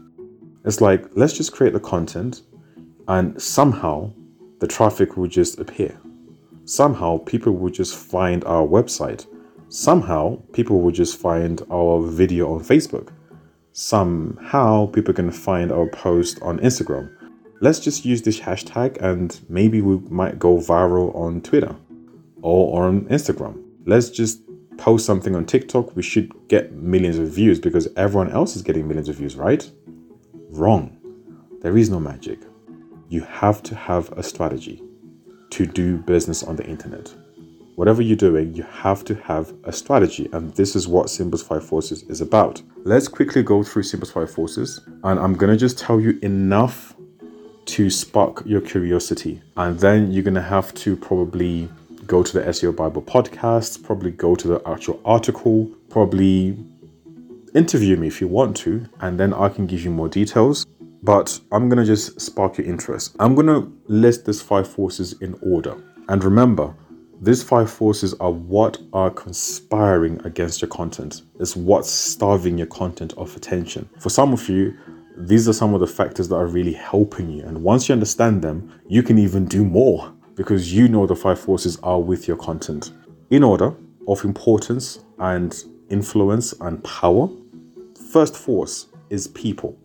It's 0.65 0.79
like, 0.79 1.05
let's 1.15 1.33
just 1.33 1.51
create 1.51 1.73
the 1.73 1.79
content 1.79 2.41
and 3.07 3.41
somehow 3.41 4.13
the 4.59 4.67
traffic 4.67 5.17
will 5.17 5.27
just 5.27 5.59
appear. 5.59 5.99
Somehow 6.65 7.17
people 7.17 7.53
will 7.53 7.69
just 7.69 7.95
find 7.97 8.43
our 8.45 8.65
website. 8.65 9.27
Somehow 9.67 10.37
people 10.53 10.81
will 10.81 10.91
just 10.91 11.17
find 11.19 11.61
our 11.69 12.01
video 12.01 12.53
on 12.53 12.61
Facebook. 12.61 13.09
Somehow 13.73 14.85
people 14.85 15.13
can 15.13 15.31
find 15.31 15.71
our 15.71 15.87
post 15.87 16.41
on 16.41 16.59
Instagram. 16.59 17.11
Let's 17.59 17.79
just 17.79 18.05
use 18.05 18.21
this 18.21 18.39
hashtag 18.39 19.01
and 19.01 19.37
maybe 19.49 19.81
we 19.81 19.97
might 20.09 20.39
go 20.39 20.57
viral 20.57 21.13
on 21.15 21.41
Twitter 21.41 21.75
or 22.41 22.85
on 22.87 23.01
Instagram. 23.05 23.61
Let's 23.85 24.09
just 24.09 24.39
post 24.77 25.05
something 25.05 25.35
on 25.35 25.45
TikTok. 25.45 25.95
We 25.95 26.03
should 26.03 26.31
get 26.47 26.71
millions 26.73 27.17
of 27.17 27.29
views 27.29 27.59
because 27.59 27.87
everyone 27.97 28.31
else 28.31 28.55
is 28.55 28.61
getting 28.61 28.87
millions 28.87 29.09
of 29.09 29.15
views, 29.15 29.35
right? 29.35 29.69
Wrong. 30.53 30.95
There 31.61 31.75
is 31.79 31.89
no 31.89 31.99
magic. 31.99 32.37
You 33.09 33.21
have 33.21 33.63
to 33.63 33.73
have 33.73 34.11
a 34.11 34.21
strategy 34.21 34.83
to 35.49 35.65
do 35.65 35.97
business 35.97 36.43
on 36.43 36.57
the 36.57 36.65
internet. 36.67 37.11
Whatever 37.75 38.03
you're 38.03 38.15
doing, 38.15 38.53
you 38.53 38.61
have 38.61 39.03
to 39.05 39.15
have 39.15 39.51
a 39.63 39.73
strategy, 39.73 40.29
and 40.31 40.53
this 40.53 40.75
is 40.75 40.87
what 40.87 41.09
Simba's 41.09 41.41
Five 41.41 41.65
Forces 41.65 42.03
is 42.03 42.21
about. 42.21 42.61
Let's 42.83 43.07
quickly 43.07 43.41
go 43.41 43.63
through 43.63 43.81
Simba's 43.81 44.11
Five 44.11 44.29
Forces, 44.29 44.79
and 45.03 45.19
I'm 45.19 45.33
gonna 45.33 45.57
just 45.57 45.79
tell 45.79 45.99
you 45.99 46.19
enough 46.21 46.95
to 47.65 47.89
spark 47.89 48.43
your 48.45 48.61
curiosity, 48.61 49.41
and 49.57 49.79
then 49.79 50.11
you're 50.11 50.21
gonna 50.21 50.39
have 50.39 50.71
to 50.75 50.95
probably 50.95 51.67
go 52.05 52.21
to 52.21 52.31
the 52.31 52.47
SEO 52.47 52.75
Bible 52.75 53.01
podcast, 53.01 53.81
probably 53.81 54.11
go 54.11 54.35
to 54.35 54.47
the 54.47 54.61
actual 54.67 54.99
article, 55.03 55.71
probably 55.89 56.55
interview 57.55 57.97
me 57.97 58.07
if 58.07 58.21
you 58.21 58.27
want 58.27 58.57
to, 58.57 58.85
and 59.01 59.19
then 59.19 59.33
I 59.33 59.49
can 59.49 59.65
give 59.65 59.83
you 59.83 59.91
more 59.91 60.09
details 60.09 60.65
but 61.03 61.37
I'm 61.51 61.67
going 61.67 61.79
to 61.79 61.85
just 61.85 62.19
spark 62.19 62.57
your 62.57 62.65
interest. 62.65 63.15
I'm 63.19 63.35
going 63.35 63.47
to 63.47 63.71
list 63.87 64.25
these 64.25 64.41
five 64.41 64.67
forces 64.67 65.13
in 65.19 65.37
order. 65.41 65.75
And 66.07 66.23
remember, 66.23 66.73
these 67.21 67.43
five 67.43 67.69
forces 67.69 68.13
are 68.15 68.31
what 68.31 68.79
are 68.93 69.09
conspiring 69.09 70.25
against 70.25 70.61
your 70.61 70.69
content. 70.69 71.23
It's 71.39 71.55
what's 71.55 71.91
starving 71.91 72.57
your 72.57 72.67
content 72.67 73.13
of 73.17 73.35
attention. 73.35 73.89
For 73.99 74.09
some 74.09 74.31
of 74.31 74.47
you, 74.47 74.77
these 75.17 75.47
are 75.47 75.53
some 75.53 75.73
of 75.73 75.81
the 75.81 75.87
factors 75.87 76.29
that 76.29 76.35
are 76.35 76.47
really 76.47 76.73
helping 76.73 77.29
you. 77.29 77.43
And 77.43 77.61
once 77.61 77.89
you 77.89 77.93
understand 77.93 78.41
them, 78.41 78.81
you 78.87 79.03
can 79.03 79.19
even 79.19 79.45
do 79.45 79.65
more 79.65 80.11
because 80.35 80.73
you 80.73 80.87
know 80.87 81.05
the 81.05 81.15
five 81.15 81.39
forces 81.39 81.77
are 81.83 81.99
with 81.99 82.27
your 82.27 82.37
content. 82.37 82.93
In 83.29 83.43
order 83.43 83.75
of 84.07 84.23
importance 84.23 85.03
and 85.19 85.63
influence 85.89 86.53
and 86.61 86.83
power, 86.83 87.29
first 88.13 88.37
force 88.37 88.85
is 89.09 89.27
people. 89.27 89.75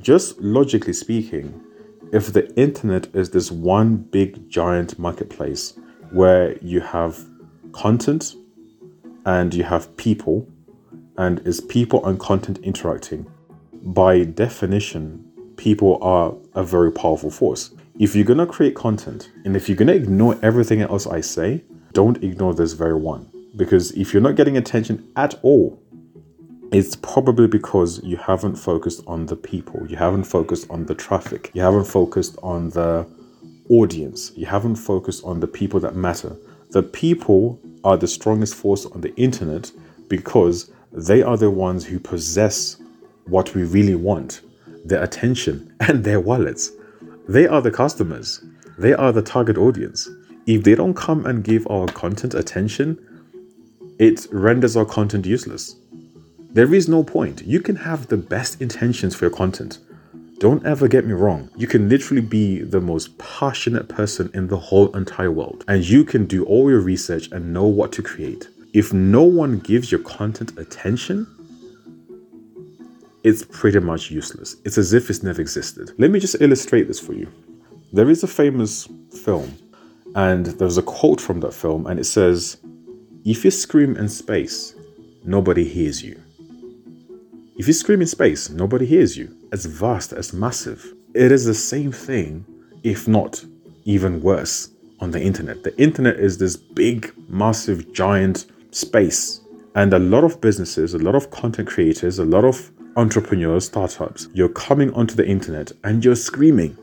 Just 0.00 0.40
logically 0.40 0.92
speaking, 0.92 1.62
if 2.12 2.32
the 2.32 2.52
internet 2.56 3.06
is 3.14 3.30
this 3.30 3.52
one 3.52 3.98
big 3.98 4.48
giant 4.48 4.98
marketplace 4.98 5.78
where 6.10 6.58
you 6.58 6.80
have 6.80 7.24
content 7.70 8.34
and 9.26 9.54
you 9.54 9.62
have 9.62 9.96
people, 9.96 10.48
and 11.18 11.38
is 11.46 11.60
people 11.60 12.04
and 12.04 12.18
content 12.18 12.58
interacting, 12.64 13.24
by 13.72 14.24
definition, 14.24 15.24
people 15.56 16.02
are 16.02 16.34
a 16.60 16.64
very 16.64 16.90
powerful 16.90 17.30
force. 17.30 17.70
If 18.00 18.16
you're 18.16 18.24
gonna 18.24 18.46
create 18.46 18.74
content 18.74 19.30
and 19.44 19.54
if 19.54 19.68
you're 19.68 19.76
gonna 19.78 19.92
ignore 19.92 20.36
everything 20.42 20.80
else 20.80 21.06
I 21.06 21.20
say, 21.20 21.62
don't 21.92 22.24
ignore 22.24 22.54
this 22.54 22.72
very 22.72 22.96
one. 22.96 23.30
Because 23.54 23.92
if 23.92 24.12
you're 24.12 24.20
not 24.20 24.34
getting 24.34 24.56
attention 24.56 25.08
at 25.14 25.38
all, 25.42 25.80
it's 26.72 26.96
probably 26.96 27.46
because 27.46 28.02
you 28.02 28.16
haven't 28.16 28.56
focused 28.56 29.02
on 29.06 29.26
the 29.26 29.36
people, 29.36 29.86
you 29.88 29.96
haven't 29.96 30.24
focused 30.24 30.68
on 30.70 30.86
the 30.86 30.94
traffic, 30.94 31.50
you 31.54 31.62
haven't 31.62 31.84
focused 31.84 32.36
on 32.42 32.70
the 32.70 33.06
audience, 33.68 34.32
you 34.34 34.46
haven't 34.46 34.76
focused 34.76 35.24
on 35.24 35.40
the 35.40 35.46
people 35.46 35.80
that 35.80 35.94
matter. 35.94 36.36
The 36.70 36.82
people 36.82 37.60
are 37.84 37.96
the 37.96 38.08
strongest 38.08 38.54
force 38.54 38.84
on 38.86 39.00
the 39.00 39.14
internet 39.16 39.70
because 40.08 40.72
they 40.92 41.22
are 41.22 41.36
the 41.36 41.50
ones 41.50 41.84
who 41.84 42.00
possess 42.00 42.76
what 43.26 43.54
we 43.54 43.64
really 43.64 43.94
want 43.94 44.40
their 44.84 45.02
attention 45.02 45.74
and 45.80 46.04
their 46.04 46.20
wallets. 46.20 46.72
They 47.28 47.46
are 47.46 47.60
the 47.60 47.70
customers, 47.70 48.44
they 48.78 48.92
are 48.92 49.12
the 49.12 49.22
target 49.22 49.56
audience. 49.56 50.08
If 50.46 50.62
they 50.62 50.74
don't 50.74 50.94
come 50.94 51.26
and 51.26 51.42
give 51.42 51.66
our 51.68 51.86
content 51.86 52.34
attention, 52.34 52.98
it 53.98 54.26
renders 54.30 54.76
our 54.76 54.84
content 54.84 55.26
useless. 55.26 55.76
There 56.56 56.72
is 56.72 56.88
no 56.88 57.04
point. 57.04 57.42
You 57.42 57.60
can 57.60 57.76
have 57.76 58.06
the 58.06 58.16
best 58.16 58.62
intentions 58.62 59.14
for 59.14 59.26
your 59.26 59.36
content. 59.36 59.78
Don't 60.38 60.64
ever 60.64 60.88
get 60.88 61.04
me 61.04 61.12
wrong. 61.12 61.50
You 61.54 61.66
can 61.66 61.86
literally 61.90 62.22
be 62.22 62.62
the 62.62 62.80
most 62.80 63.18
passionate 63.18 63.90
person 63.90 64.30
in 64.32 64.48
the 64.48 64.56
whole 64.56 64.90
entire 64.96 65.30
world, 65.30 65.66
and 65.68 65.86
you 65.86 66.02
can 66.02 66.24
do 66.24 66.46
all 66.46 66.70
your 66.70 66.80
research 66.80 67.30
and 67.30 67.52
know 67.52 67.66
what 67.66 67.92
to 67.92 68.02
create. 68.02 68.48
If 68.72 68.94
no 68.94 69.22
one 69.22 69.58
gives 69.58 69.92
your 69.92 70.00
content 70.00 70.58
attention, 70.58 71.26
it's 73.22 73.44
pretty 73.44 73.80
much 73.80 74.10
useless. 74.10 74.56
It's 74.64 74.78
as 74.78 74.94
if 74.94 75.10
it's 75.10 75.22
never 75.22 75.42
existed. 75.42 75.90
Let 75.98 76.10
me 76.10 76.18
just 76.18 76.40
illustrate 76.40 76.88
this 76.88 76.98
for 76.98 77.12
you. 77.12 77.30
There 77.92 78.08
is 78.08 78.22
a 78.22 78.26
famous 78.26 78.88
film, 79.22 79.54
and 80.14 80.46
there's 80.46 80.78
a 80.78 80.82
quote 80.82 81.20
from 81.20 81.40
that 81.40 81.52
film, 81.52 81.86
and 81.86 82.00
it 82.00 82.04
says, 82.04 82.56
If 83.26 83.44
you 83.44 83.50
scream 83.50 83.94
in 83.98 84.08
space, 84.08 84.74
nobody 85.22 85.68
hears 85.68 86.02
you. 86.02 86.18
If 87.58 87.66
you 87.66 87.72
scream 87.72 88.02
in 88.02 88.06
space, 88.06 88.50
nobody 88.50 88.84
hears 88.84 89.16
you. 89.16 89.34
As 89.50 89.64
vast, 89.64 90.12
as 90.12 90.34
massive. 90.34 90.92
It 91.14 91.32
is 91.32 91.46
the 91.46 91.54
same 91.54 91.90
thing, 91.90 92.44
if 92.82 93.08
not 93.08 93.42
even 93.86 94.20
worse, 94.20 94.68
on 95.00 95.10
the 95.10 95.22
internet. 95.22 95.62
The 95.62 95.74
internet 95.80 96.20
is 96.20 96.36
this 96.36 96.54
big, 96.54 97.14
massive, 97.30 97.94
giant 97.94 98.44
space, 98.72 99.40
And 99.74 99.94
a 99.94 99.98
lot 99.98 100.22
of 100.22 100.38
businesses, 100.42 100.92
a 100.92 100.98
lot 100.98 101.14
of 101.14 101.30
content 101.30 101.66
creators, 101.66 102.18
a 102.18 102.26
lot 102.26 102.44
of 102.44 102.70
entrepreneurs, 102.96 103.64
startups, 103.64 104.28
you're 104.34 104.50
coming 104.50 104.92
onto 104.92 105.14
the 105.14 105.26
internet 105.26 105.72
and 105.82 106.04
you're 106.04 106.14
screaming. 106.14 106.76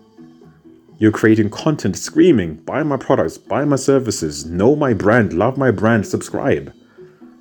You're 0.97 1.11
creating 1.11 1.51
content 1.51 1.97
screaming, 1.97 2.55
buy 2.55 2.81
my 2.81 2.97
products, 2.97 3.37
buy 3.37 3.63
my 3.65 3.75
services, 3.75 4.45
know 4.45 4.75
my 4.75 4.93
brand, 4.93 5.33
love 5.33 5.55
my 5.55 5.69
brand, 5.69 6.07
subscribe. 6.07 6.73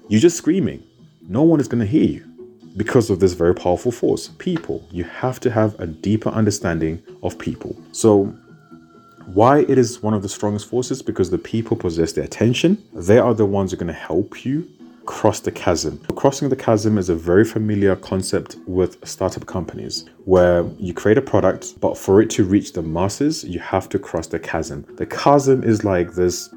You're 0.09 0.21
just 0.21 0.37
screaming. 0.37 0.83
No 1.29 1.43
one 1.43 1.61
is 1.61 1.69
going 1.69 1.81
to 1.81 1.87
hear 1.87 2.05
you 2.05 2.32
because 2.77 3.11
of 3.11 3.21
this 3.21 3.33
very 3.35 3.55
powerful 3.55 3.93
force 3.93 4.29
people. 4.39 4.87
You 4.91 5.05
have 5.05 5.41
to 5.41 5.51
have 5.51 5.79
a 5.81 5.87
deeper 5.87 6.31
understanding 6.31 7.03
of 7.23 7.39
people. 7.39 7.77
So, 7.93 8.35
why 9.27 9.61
it 9.61 9.79
is 9.79 10.03
one 10.03 10.15
of 10.15 10.23
the 10.23 10.29
strongest 10.29 10.69
forces? 10.69 11.01
Because 11.01 11.31
the 11.31 11.39
people 11.39 11.77
possess 11.77 12.13
the 12.13 12.23
attention, 12.23 12.83
they 12.93 13.19
are 13.19 13.35
the 13.35 13.47
ones 13.47 13.71
who 13.71 13.77
are 13.77 13.79
going 13.79 13.87
to 13.87 13.93
help 13.93 14.45
you 14.45 14.69
cross 15.07 15.41
the 15.41 15.51
chasm. 15.51 16.01
Crossing 16.17 16.49
the 16.49 16.57
chasm 16.57 16.99
is 16.99 17.09
a 17.09 17.15
very 17.15 17.45
familiar 17.45 17.97
concept 17.97 18.57
with 18.67 18.97
startup 19.07 19.47
companies 19.47 20.05
where 20.25 20.65
you 20.79 20.95
create 20.95 21.19
a 21.19 21.23
product, 21.23 21.81
but 21.81 21.97
for 21.97 22.21
it 22.21 22.31
to 22.31 22.45
reach 22.45 22.73
the 22.73 22.83
masses, 22.83 23.45
you 23.45 23.59
have 23.61 23.89
to 23.89 23.99
cross 23.99 24.27
the 24.27 24.39
chasm. 24.39 24.85
The 24.97 25.07
chasm 25.07 25.65
is 25.65 25.85
like 25.85 26.15
this, 26.15 26.53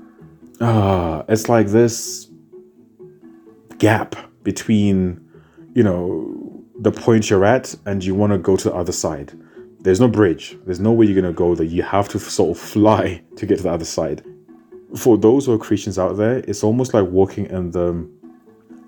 uh, 0.61 1.23
it's 1.27 1.49
like 1.49 1.67
this 1.67 2.29
gap 3.77 4.15
between, 4.43 5.24
you 5.75 5.83
know, 5.83 6.63
the 6.79 6.91
point 6.91 7.29
you're 7.29 7.45
at 7.45 7.75
and 7.85 8.03
you 8.03 8.15
want 8.15 8.31
to 8.31 8.39
go 8.39 8.55
to 8.57 8.69
the 8.69 8.75
other 8.75 8.91
side. 8.91 9.33
There's 9.81 9.99
no 9.99 10.07
bridge. 10.07 10.57
There's 10.65 10.79
no 10.79 10.91
way 10.91 11.05
you're 11.05 11.21
going 11.21 11.31
to 11.31 11.37
go 11.37 11.53
there. 11.53 11.67
You 11.67 11.83
have 11.83 12.09
to 12.09 12.19
sort 12.19 12.57
of 12.57 12.63
fly 12.63 13.21
to 13.35 13.45
get 13.45 13.57
to 13.57 13.63
the 13.63 13.71
other 13.71 13.85
side. 13.85 14.25
For 14.95 15.17
those 15.17 15.45
who 15.45 15.53
are 15.53 15.57
Christians 15.57 15.99
out 15.99 16.17
there, 16.17 16.37
it's 16.47 16.63
almost 16.63 16.93
like 16.93 17.05
walking 17.05 17.45
in 17.47 17.71
the 17.71 18.09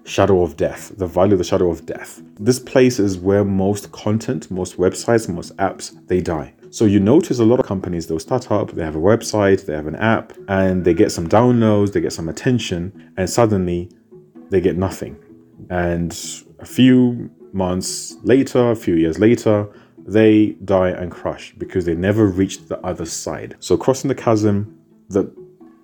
shadow 0.05 0.41
of 0.41 0.55
death, 0.55 0.93
the 0.97 1.05
valley 1.05 1.33
of 1.33 1.37
the 1.37 1.43
shadow 1.43 1.69
of 1.69 1.85
death. 1.85 2.21
This 2.39 2.59
place 2.59 2.97
is 2.97 3.17
where 3.17 3.43
most 3.43 3.91
content, 3.91 4.49
most 4.49 4.77
websites, 4.77 5.27
most 5.27 5.55
apps, 5.57 5.93
they 6.07 6.21
die. 6.21 6.53
So 6.69 6.85
you 6.85 7.01
notice 7.01 7.39
a 7.39 7.43
lot 7.43 7.59
of 7.59 7.65
companies, 7.65 8.07
they'll 8.07 8.19
start 8.19 8.49
up, 8.49 8.71
they 8.71 8.85
have 8.85 8.95
a 8.95 8.99
website, 8.99 9.65
they 9.65 9.73
have 9.73 9.87
an 9.87 9.95
app, 9.95 10.31
and 10.47 10.85
they 10.85 10.93
get 10.93 11.11
some 11.11 11.27
downloads, 11.27 11.91
they 11.91 11.99
get 11.99 12.13
some 12.13 12.29
attention, 12.29 13.11
and 13.17 13.29
suddenly 13.29 13.89
they 14.49 14.61
get 14.61 14.77
nothing. 14.77 15.17
And 15.69 16.13
a 16.59 16.65
few 16.65 17.29
months 17.53 18.17
later, 18.23 18.71
a 18.71 18.75
few 18.75 18.95
years 18.95 19.19
later, 19.19 19.67
they 20.05 20.55
die 20.63 20.89
and 20.89 21.11
crush 21.11 21.53
because 21.57 21.85
they 21.85 21.95
never 21.95 22.27
reached 22.27 22.69
the 22.69 22.79
other 22.85 23.05
side. 23.05 23.55
So 23.59 23.77
crossing 23.77 24.07
the 24.07 24.15
chasm, 24.15 24.77
the 25.09 25.31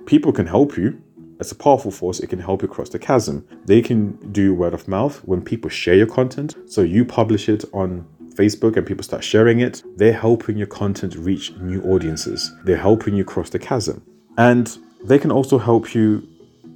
people 0.06 0.32
can 0.32 0.48
help 0.48 0.78
you, 0.78 1.02
it's 1.40 1.52
a 1.52 1.56
powerful 1.56 1.92
force. 1.92 2.22
It 2.22 2.28
can 2.28 2.40
help 2.40 2.62
you 2.62 2.70
cross 2.70 2.90
the 2.90 3.00
chasm. 3.00 3.46
They 3.66 3.82
can 3.82 4.14
do 4.32 4.54
word 4.54 4.74
of 4.74 4.88
mouth 4.88 5.18
when 5.26 5.42
people 5.42 5.70
share 5.70 5.96
your 5.96 6.08
content. 6.08 6.56
So 6.68 6.82
you 6.82 7.04
publish 7.04 7.50
it 7.50 7.66
on 7.74 8.08
Facebook 8.36 8.78
and 8.78 8.88
people 8.88 9.04
start 9.04 9.24
sharing 9.24 9.60
it. 9.60 9.84
They're 9.98 10.14
helping 10.14 10.58
your 10.58 10.68
content 10.68 11.16
reach 11.16 11.52
new 11.58 11.82
audiences. 11.84 12.54
They're 12.64 12.78
helping 12.78 13.14
you 13.16 13.26
cross 13.26 13.50
the 13.50 13.60
chasm. 13.60 14.02
And 14.38 14.78
they 15.04 15.20
can 15.20 15.32
also 15.32 15.58
help 15.58 15.94
you 15.94 16.26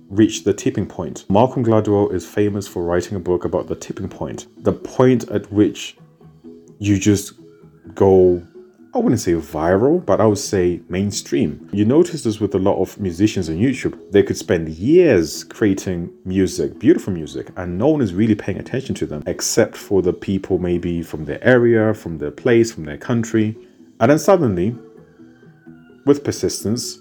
reach 0.09 0.43
the 0.43 0.53
tipping 0.53 0.85
point. 0.85 1.25
Malcolm 1.29 1.63
Gladwell 1.63 2.13
is 2.13 2.25
famous 2.25 2.67
for 2.67 2.83
writing 2.83 3.15
a 3.15 3.19
book 3.19 3.45
about 3.45 3.67
the 3.67 3.75
tipping 3.75 4.09
point, 4.09 4.47
the 4.63 4.73
point 4.73 5.29
at 5.29 5.51
which 5.51 5.97
you 6.79 6.99
just 6.99 7.33
go 7.95 8.41
I 8.97 8.99
wouldn't 8.99 9.21
say 9.21 9.33
viral, 9.33 10.03
but 10.03 10.19
I 10.19 10.25
would 10.25 10.39
say 10.39 10.81
mainstream. 10.89 11.69
You 11.71 11.85
notice 11.85 12.23
this 12.23 12.39
with 12.39 12.55
a 12.55 12.57
lot 12.57 12.81
of 12.81 12.99
musicians 12.99 13.47
on 13.47 13.57
YouTube. 13.57 14.11
They 14.11 14.23
could 14.23 14.37
spend 14.37 14.69
years 14.69 15.43
creating 15.43 16.11
music, 16.25 16.79
beautiful 16.79 17.13
music, 17.13 17.51
and 17.57 17.77
no 17.77 17.89
one 17.89 18.01
is 18.01 18.15
really 18.15 18.33
paying 18.33 18.57
attention 18.57 18.95
to 18.95 19.05
them 19.05 19.23
except 19.27 19.77
for 19.77 20.01
the 20.01 20.13
people 20.13 20.57
maybe 20.57 21.03
from 21.03 21.25
their 21.25 21.43
area, 21.43 21.93
from 21.93 22.17
their 22.17 22.31
place, 22.31 22.71
from 22.71 22.85
their 22.85 22.97
country. 22.97 23.55
And 23.99 24.09
then 24.09 24.17
suddenly, 24.17 24.75
with 26.05 26.23
persistence, 26.23 26.99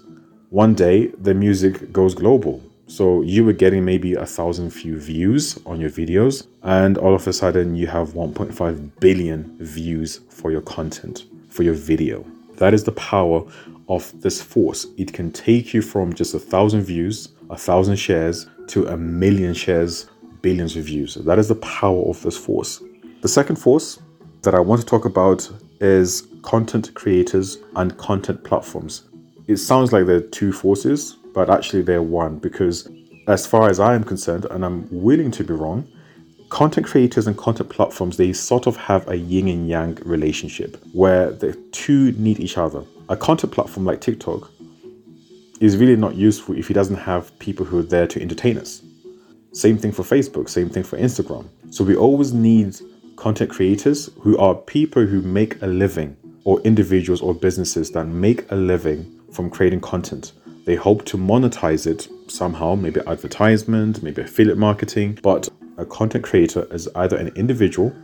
one 0.51 0.75
day 0.75 1.07
the 1.07 1.33
music 1.33 1.91
goes 1.91 2.13
global. 2.13 2.61
So 2.87 3.21
you 3.21 3.43
were 3.43 3.53
getting 3.53 3.83
maybe 3.83 4.13
a 4.13 4.25
thousand 4.25 4.69
few 4.69 4.97
views 4.97 5.59
on 5.65 5.81
your 5.81 5.89
videos, 5.89 6.47
and 6.63 6.97
all 6.97 7.13
of 7.13 7.27
a 7.27 7.33
sudden 7.33 7.75
you 7.75 7.85
have 7.87 8.09
1.5 8.09 8.99
billion 9.01 9.57
views 9.59 10.21
for 10.29 10.51
your 10.51 10.61
content 10.61 11.25
for 11.49 11.63
your 11.63 11.73
video. 11.73 12.25
That 12.55 12.73
is 12.73 12.85
the 12.85 12.93
power 12.93 13.43
of 13.89 14.13
this 14.21 14.41
force. 14.41 14.85
It 14.97 15.11
can 15.11 15.31
take 15.33 15.73
you 15.73 15.81
from 15.81 16.13
just 16.13 16.33
a 16.33 16.39
thousand 16.39 16.83
views, 16.83 17.29
a 17.49 17.57
thousand 17.57 17.97
shares, 17.97 18.47
to 18.67 18.87
a 18.87 18.95
million 18.95 19.53
shares, 19.53 20.09
billions 20.41 20.77
of 20.77 20.85
views. 20.85 21.15
That 21.15 21.39
is 21.39 21.49
the 21.49 21.55
power 21.55 22.03
of 22.07 22.21
this 22.23 22.37
force. 22.37 22.81
The 23.21 23.27
second 23.27 23.57
force 23.57 23.99
that 24.43 24.55
I 24.55 24.59
want 24.59 24.79
to 24.79 24.87
talk 24.87 25.03
about 25.03 25.49
is 25.81 26.25
content 26.41 26.93
creators 26.93 27.57
and 27.75 27.97
content 27.97 28.45
platforms. 28.45 29.03
It 29.47 29.57
sounds 29.57 29.91
like 29.91 30.05
they're 30.05 30.21
two 30.21 30.53
forces, 30.53 31.17
but 31.37 31.51
actually 31.51 31.83
they're 31.83 32.01
one 32.01 32.39
because, 32.39 32.89
as 33.27 33.45
far 33.45 33.69
as 33.69 33.79
I 33.79 33.93
am 33.93 34.03
concerned, 34.03 34.45
and 34.45 34.65
I'm 34.65 34.87
willing 34.89 35.29
to 35.29 35.43
be 35.43 35.53
wrong, 35.53 35.87
content 36.49 36.87
creators 36.87 37.27
and 37.27 37.37
content 37.37 37.69
platforms 37.69 38.17
they 38.17 38.33
sort 38.33 38.65
of 38.65 38.75
have 38.75 39.07
a 39.07 39.15
yin 39.15 39.47
and 39.47 39.69
yang 39.69 39.93
relationship 40.03 40.83
where 40.93 41.29
the 41.29 41.53
two 41.71 42.13
need 42.13 42.39
each 42.39 42.57
other. 42.57 42.83
A 43.09 43.15
content 43.15 43.53
platform 43.53 43.85
like 43.85 44.01
tiktok 44.01 44.49
is 45.59 45.77
really 45.77 45.95
not 45.95 46.15
useful 46.15 46.57
if 46.57 46.71
it 46.71 46.73
doesn't 46.73 46.95
have 47.11 47.37
people 47.37 47.67
who 47.67 47.77
are 47.77 47.89
there 47.95 48.07
to 48.07 48.19
entertain 48.19 48.57
us. 48.57 48.81
Same 49.51 49.77
thing 49.77 49.91
for 49.91 50.01
facebook 50.01 50.49
same 50.49 50.71
thing 50.71 50.83
for 50.83 50.97
instagram. 50.97 51.45
So 51.69 51.83
we 51.83 51.95
always 51.95 52.33
need 52.33 52.75
content 53.15 53.51
creators 53.51 54.09
who 54.21 54.39
are 54.39 54.55
people 54.55 55.05
who 55.05 55.21
make 55.21 55.61
a 55.61 55.67
living 55.67 56.17
or 56.45 56.59
individuals 56.61 57.21
or 57.21 57.35
businesses 57.35 57.91
that 57.91 58.05
make 58.05 58.51
a 58.51 58.55
living 58.55 58.99
from 59.31 59.51
creating 59.51 59.81
content 59.81 60.31
they 60.67 60.75
hope 60.75 61.05
to 61.05 61.17
monetize 61.17 61.87
it 61.87 62.07
somehow 62.27 62.75
maybe 62.75 62.99
advertisement 63.07 64.03
maybe 64.03 64.21
affiliate 64.21 64.57
marketing 64.57 65.17
but 65.23 65.49
a 65.77 65.85
content 65.85 66.23
creator 66.23 66.67
is 66.71 66.89
either 66.95 67.17
an 67.17 67.29
individual 67.35 67.95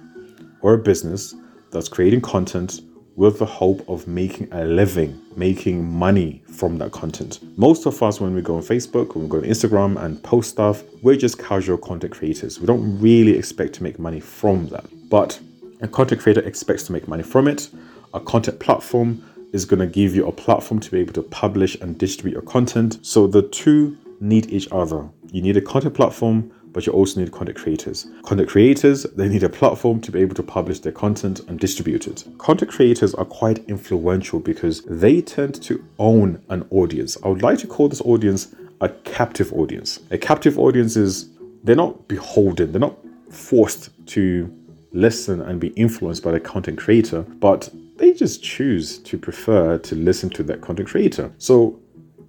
or 0.61 0.73
a 0.73 0.77
business 0.77 1.35
that's 1.71 1.89
creating 1.89 2.21
content 2.21 2.81
with 3.15 3.37
the 3.37 3.45
hope 3.45 3.87
of 3.87 4.07
making 4.07 4.47
a 4.51 4.65
living, 4.65 5.19
making 5.35 5.87
money 5.87 6.41
from 6.51 6.77
that 6.79 6.91
content. 6.91 7.39
Most 7.57 7.85
of 7.85 8.01
us, 8.01 8.19
when 8.19 8.33
we 8.33 8.41
go 8.41 8.55
on 8.55 8.63
Facebook, 8.63 9.13
when 9.13 9.25
we 9.25 9.29
go 9.29 9.37
on 9.37 9.43
Instagram 9.43 10.01
and 10.03 10.21
post 10.23 10.49
stuff, 10.49 10.83
we're 11.03 11.15
just 11.15 11.37
casual 11.37 11.77
content 11.77 12.13
creators. 12.13 12.59
We 12.59 12.65
don't 12.65 12.99
really 12.99 13.37
expect 13.37 13.73
to 13.73 13.83
make 13.83 13.99
money 13.99 14.19
from 14.19 14.67
that. 14.69 14.85
But 15.09 15.39
a 15.81 15.87
content 15.87 16.21
creator 16.21 16.41
expects 16.41 16.83
to 16.83 16.91
make 16.91 17.07
money 17.07 17.23
from 17.23 17.47
it. 17.47 17.69
A 18.15 18.19
content 18.19 18.59
platform 18.59 19.23
is 19.53 19.63
going 19.63 19.79
to 19.79 19.87
give 19.87 20.13
you 20.13 20.27
a 20.27 20.31
platform 20.31 20.81
to 20.81 20.91
be 20.91 20.99
able 20.99 21.13
to 21.13 21.23
publish 21.23 21.75
and 21.75 21.97
distribute 21.97 22.33
your 22.33 22.41
content. 22.41 22.99
So 23.01 23.27
the 23.27 23.43
two 23.43 23.97
need 24.19 24.51
each 24.51 24.67
other. 24.71 25.07
You 25.31 25.41
need 25.41 25.55
a 25.55 25.61
content 25.61 25.93
platform 25.93 26.51
but 26.73 26.85
you 26.87 26.91
also 26.91 27.19
need 27.19 27.31
content 27.31 27.57
creators. 27.57 28.07
Content 28.23 28.49
creators, 28.49 29.03
they 29.03 29.29
need 29.29 29.43
a 29.43 29.49
platform 29.49 30.01
to 30.01 30.11
be 30.11 30.19
able 30.19 30.35
to 30.35 30.43
publish 30.43 30.79
their 30.79 30.91
content 30.91 31.39
and 31.47 31.59
distribute 31.59 32.07
it. 32.07 32.25
Content 32.39 32.71
creators 32.71 33.13
are 33.13 33.25
quite 33.25 33.59
influential 33.69 34.39
because 34.39 34.81
they 34.85 35.21
tend 35.21 35.61
to 35.63 35.85
own 35.99 36.43
an 36.49 36.65
audience. 36.71 37.15
I 37.23 37.27
would 37.29 37.43
like 37.43 37.59
to 37.59 37.67
call 37.67 37.87
this 37.87 38.01
audience 38.01 38.53
a 38.81 38.89
captive 38.89 39.53
audience. 39.53 39.99
A 40.11 40.17
captive 40.17 40.59
audience 40.59 40.97
is 40.97 41.29
they're 41.63 41.75
not 41.75 42.07
beholden, 42.07 42.71
they're 42.71 42.81
not 42.81 42.97
forced 43.29 43.89
to 44.07 44.51
listen 44.91 45.41
and 45.41 45.59
be 45.59 45.69
influenced 45.69 46.23
by 46.23 46.31
the 46.31 46.39
content 46.39 46.77
creator, 46.77 47.21
but 47.21 47.69
they 48.03 48.11
just 48.11 48.43
choose 48.43 48.97
to 48.99 49.17
prefer 49.17 49.77
to 49.77 49.95
listen 49.95 50.29
to 50.29 50.43
that 50.43 50.59
content 50.59 50.89
creator. 50.89 51.31
So 51.37 51.79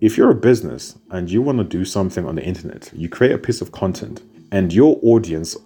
if 0.00 0.16
you're 0.16 0.30
a 0.30 0.34
business 0.50 0.96
and 1.10 1.28
you 1.28 1.42
want 1.42 1.58
to 1.58 1.64
do 1.64 1.84
something 1.84 2.24
on 2.24 2.37
the 2.37 2.44
internet, 2.44 2.92
you 2.94 3.08
create 3.08 3.32
a 3.32 3.38
piece 3.38 3.60
of 3.60 3.72
content 3.72 4.22
and 4.52 4.72
your 4.72 5.00
audience, 5.02 5.56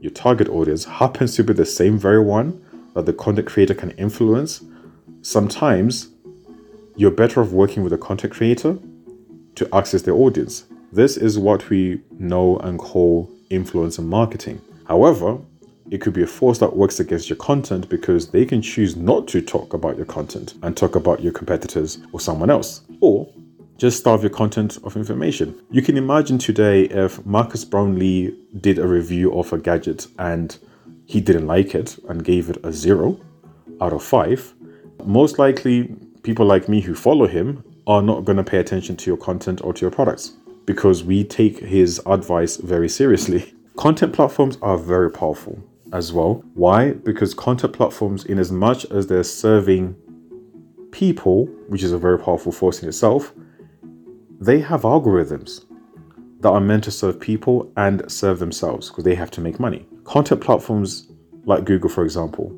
your 0.00 0.12
target 0.12 0.48
audience, 0.48 0.86
happens 0.86 1.36
to 1.36 1.44
be 1.44 1.52
the 1.52 1.66
same 1.66 1.98
very 1.98 2.20
one 2.20 2.58
that 2.94 3.04
the 3.04 3.12
content 3.12 3.46
creator 3.46 3.74
can 3.74 3.90
influence, 3.92 4.64
sometimes 5.20 6.08
you're 6.96 7.10
better 7.10 7.42
off 7.42 7.50
working 7.50 7.82
with 7.82 7.92
a 7.92 7.98
content 7.98 8.32
creator 8.32 8.78
to 9.56 9.68
access 9.74 10.00
their 10.00 10.14
audience. 10.14 10.64
This 10.90 11.18
is 11.18 11.38
what 11.38 11.68
we 11.68 12.00
know 12.18 12.56
and 12.60 12.78
call 12.78 13.30
influencer 13.50 14.02
marketing. 14.02 14.62
However, 14.86 15.36
it 15.90 16.00
could 16.00 16.14
be 16.14 16.22
a 16.22 16.26
force 16.26 16.58
that 16.58 16.76
works 16.76 17.00
against 17.00 17.28
your 17.28 17.36
content 17.36 17.88
because 17.88 18.30
they 18.30 18.44
can 18.44 18.62
choose 18.62 18.96
not 18.96 19.28
to 19.28 19.42
talk 19.42 19.74
about 19.74 19.96
your 19.96 20.06
content 20.06 20.54
and 20.62 20.76
talk 20.76 20.96
about 20.96 21.22
your 21.22 21.32
competitors 21.32 21.98
or 22.12 22.20
someone 22.20 22.50
else. 22.50 22.82
Or 23.00 23.30
just 23.76 23.98
starve 23.98 24.22
your 24.22 24.30
content 24.30 24.78
of 24.84 24.96
information. 24.96 25.60
You 25.70 25.82
can 25.82 25.96
imagine 25.96 26.38
today 26.38 26.84
if 26.84 27.24
Marques 27.26 27.64
Brownlee 27.64 28.34
did 28.60 28.78
a 28.78 28.86
review 28.86 29.36
of 29.38 29.52
a 29.52 29.58
gadget 29.58 30.06
and 30.18 30.56
he 31.06 31.20
didn't 31.20 31.46
like 31.46 31.74
it 31.74 31.98
and 32.08 32.24
gave 32.24 32.48
it 32.48 32.64
a 32.64 32.72
zero 32.72 33.20
out 33.80 33.92
of 33.92 34.02
five, 34.02 34.54
most 35.04 35.38
likely 35.38 35.94
people 36.22 36.46
like 36.46 36.68
me 36.68 36.80
who 36.80 36.94
follow 36.94 37.26
him 37.26 37.62
are 37.86 38.00
not 38.00 38.24
going 38.24 38.38
to 38.38 38.44
pay 38.44 38.58
attention 38.58 38.96
to 38.96 39.10
your 39.10 39.18
content 39.18 39.60
or 39.62 39.74
to 39.74 39.82
your 39.82 39.90
products 39.90 40.32
because 40.64 41.04
we 41.04 41.22
take 41.22 41.58
his 41.58 42.00
advice 42.06 42.56
very 42.56 42.88
seriously. 42.88 43.52
Content 43.76 44.14
platforms 44.14 44.56
are 44.62 44.78
very 44.78 45.10
powerful 45.10 45.62
as 45.94 46.12
well. 46.12 46.42
Why? 46.54 46.92
Because 46.92 47.32
content 47.32 47.72
platforms, 47.72 48.24
in 48.24 48.38
as 48.38 48.52
much 48.52 48.84
as 48.86 49.06
they're 49.06 49.22
serving 49.22 49.96
people, 50.90 51.46
which 51.68 51.82
is 51.82 51.92
a 51.92 51.98
very 51.98 52.18
powerful 52.18 52.52
force 52.52 52.82
in 52.82 52.88
itself, 52.88 53.32
they 54.40 54.60
have 54.60 54.82
algorithms 54.82 55.64
that 56.40 56.50
are 56.50 56.60
meant 56.60 56.84
to 56.84 56.90
serve 56.90 57.18
people 57.18 57.72
and 57.76 58.10
serve 58.10 58.40
themselves 58.40 58.88
because 58.88 59.04
they 59.04 59.14
have 59.14 59.30
to 59.30 59.40
make 59.40 59.58
money. 59.58 59.86
Content 60.02 60.40
platforms 60.40 61.10
like 61.46 61.64
Google, 61.64 61.88
for 61.88 62.04
example, 62.04 62.54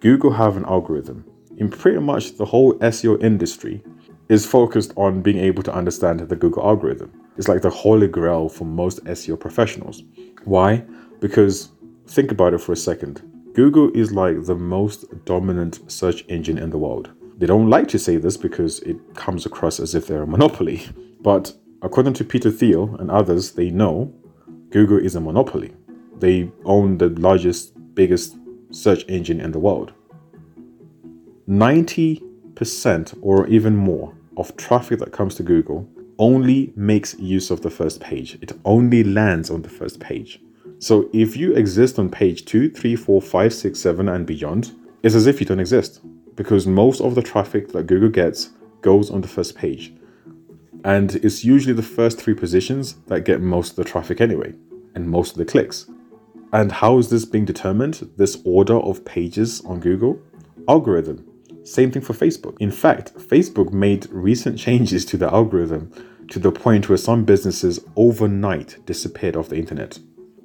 Google 0.00 0.32
have 0.32 0.56
an 0.56 0.64
algorithm. 0.66 1.24
In 1.56 1.70
pretty 1.70 1.98
much 1.98 2.36
the 2.36 2.44
whole 2.44 2.74
SEO 2.74 3.20
industry 3.22 3.82
is 4.28 4.44
focused 4.44 4.92
on 4.96 5.22
being 5.22 5.38
able 5.38 5.62
to 5.62 5.74
understand 5.74 6.20
the 6.20 6.36
Google 6.36 6.62
algorithm. 6.62 7.10
It's 7.36 7.48
like 7.48 7.62
the 7.62 7.70
holy 7.70 8.08
grail 8.08 8.48
for 8.48 8.64
most 8.64 9.02
SEO 9.04 9.40
professionals. 9.40 10.02
Why? 10.44 10.84
Because 11.20 11.70
think 12.06 12.30
about 12.30 12.54
it 12.54 12.60
for 12.60 12.72
a 12.72 12.76
second. 12.76 13.22
Google 13.54 13.90
is 13.94 14.12
like 14.12 14.44
the 14.44 14.56
most 14.56 15.04
dominant 15.24 15.90
search 15.90 16.24
engine 16.28 16.58
in 16.58 16.70
the 16.70 16.78
world. 16.78 17.10
They 17.38 17.46
don't 17.46 17.70
like 17.70 17.88
to 17.88 17.98
say 17.98 18.16
this 18.16 18.36
because 18.36 18.80
it 18.80 18.96
comes 19.14 19.46
across 19.46 19.80
as 19.80 19.94
if 19.94 20.06
they're 20.06 20.22
a 20.22 20.26
monopoly. 20.26 20.86
But 21.20 21.54
according 21.80 22.12
to 22.14 22.24
Peter 22.24 22.50
Thiel 22.50 22.96
and 22.98 23.10
others, 23.10 23.52
they 23.52 23.70
know 23.70 24.12
Google 24.68 24.98
is 24.98 25.16
a 25.16 25.20
monopoly. 25.20 25.72
They 26.18 26.50
own 26.66 26.98
the 26.98 27.08
largest, 27.08 27.72
biggest 27.94 28.36
search 28.70 29.06
engine 29.08 29.40
in 29.40 29.52
the 29.52 29.58
world. 29.58 29.92
90% 31.48 33.18
or 33.22 33.46
even 33.46 33.74
more 33.74 34.14
of 34.36 34.54
traffic 34.56 34.98
that 34.98 35.12
comes 35.12 35.34
to 35.36 35.42
Google 35.42 35.88
only 36.18 36.72
makes 36.76 37.18
use 37.18 37.50
of 37.50 37.62
the 37.62 37.70
first 37.70 38.00
page. 38.00 38.38
It 38.42 38.52
only 38.64 39.02
lands 39.02 39.50
on 39.50 39.62
the 39.62 39.68
first 39.68 40.00
page. 40.00 40.40
So 40.78 41.08
if 41.12 41.36
you 41.36 41.54
exist 41.54 41.98
on 41.98 42.10
page 42.10 42.44
2, 42.44 42.70
3, 42.70 42.96
4, 42.96 43.22
5, 43.22 43.54
6, 43.54 43.78
7, 43.78 44.08
and 44.08 44.26
beyond, 44.26 44.72
it's 45.02 45.14
as 45.14 45.26
if 45.26 45.40
you 45.40 45.46
don't 45.46 45.60
exist 45.60 46.00
because 46.36 46.66
most 46.66 47.00
of 47.00 47.14
the 47.14 47.22
traffic 47.22 47.68
that 47.72 47.86
Google 47.86 48.08
gets 48.08 48.50
goes 48.80 49.10
on 49.10 49.20
the 49.20 49.28
first 49.28 49.54
page. 49.54 49.92
And 50.84 51.14
it's 51.16 51.44
usually 51.44 51.74
the 51.74 51.82
first 51.82 52.20
three 52.20 52.34
positions 52.34 52.96
that 53.06 53.24
get 53.24 53.40
most 53.40 53.70
of 53.70 53.76
the 53.76 53.84
traffic 53.84 54.20
anyway, 54.20 54.54
and 54.94 55.08
most 55.08 55.32
of 55.32 55.38
the 55.38 55.44
clicks. 55.44 55.86
And 56.52 56.70
how 56.70 56.98
is 56.98 57.08
this 57.08 57.24
being 57.24 57.44
determined? 57.44 58.10
This 58.16 58.40
order 58.44 58.76
of 58.76 59.04
pages 59.04 59.60
on 59.62 59.80
Google? 59.80 60.20
Algorithm. 60.68 61.26
Same 61.64 61.90
thing 61.90 62.02
for 62.02 62.12
Facebook. 62.12 62.56
In 62.60 62.70
fact, 62.70 63.14
Facebook 63.16 63.72
made 63.72 64.06
recent 64.10 64.58
changes 64.58 65.04
to 65.06 65.16
the 65.16 65.32
algorithm 65.32 65.90
to 66.28 66.38
the 66.38 66.52
point 66.52 66.88
where 66.88 66.98
some 66.98 67.24
businesses 67.24 67.80
overnight 67.96 68.84
disappeared 68.86 69.36
off 69.36 69.48
the 69.48 69.56
internet. 69.56 69.98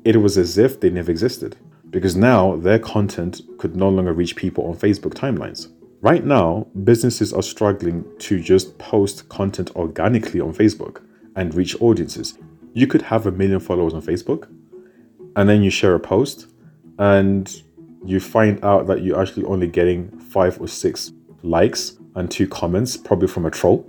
It 0.05 0.17
was 0.17 0.37
as 0.37 0.57
if 0.57 0.79
they 0.79 0.89
never 0.89 1.11
existed 1.11 1.57
because 1.89 2.15
now 2.15 2.55
their 2.55 2.79
content 2.79 3.41
could 3.57 3.75
no 3.75 3.89
longer 3.89 4.13
reach 4.13 4.35
people 4.35 4.65
on 4.67 4.75
Facebook 4.75 5.13
timelines. 5.13 5.69
Right 6.01 6.23
now, 6.23 6.67
businesses 6.83 7.33
are 7.33 7.41
struggling 7.41 8.05
to 8.19 8.39
just 8.39 8.77
post 8.77 9.27
content 9.27 9.75
organically 9.75 10.39
on 10.39 10.53
Facebook 10.53 11.01
and 11.35 11.53
reach 11.53 11.75
audiences. 11.81 12.37
You 12.73 12.87
could 12.87 13.01
have 13.01 13.25
a 13.25 13.31
million 13.31 13.59
followers 13.59 13.93
on 13.93 14.01
Facebook, 14.01 14.47
and 15.35 15.49
then 15.49 15.61
you 15.61 15.69
share 15.69 15.95
a 15.95 15.99
post, 15.99 16.47
and 16.99 17.61
you 18.05 18.19
find 18.19 18.63
out 18.63 18.87
that 18.87 19.01
you're 19.01 19.19
actually 19.19 19.45
only 19.45 19.67
getting 19.67 20.17
five 20.19 20.61
or 20.61 20.67
six 20.67 21.11
likes 21.43 21.97
and 22.15 22.31
two 22.31 22.47
comments, 22.47 22.95
probably 22.95 23.27
from 23.27 23.45
a 23.45 23.51
troll. 23.51 23.85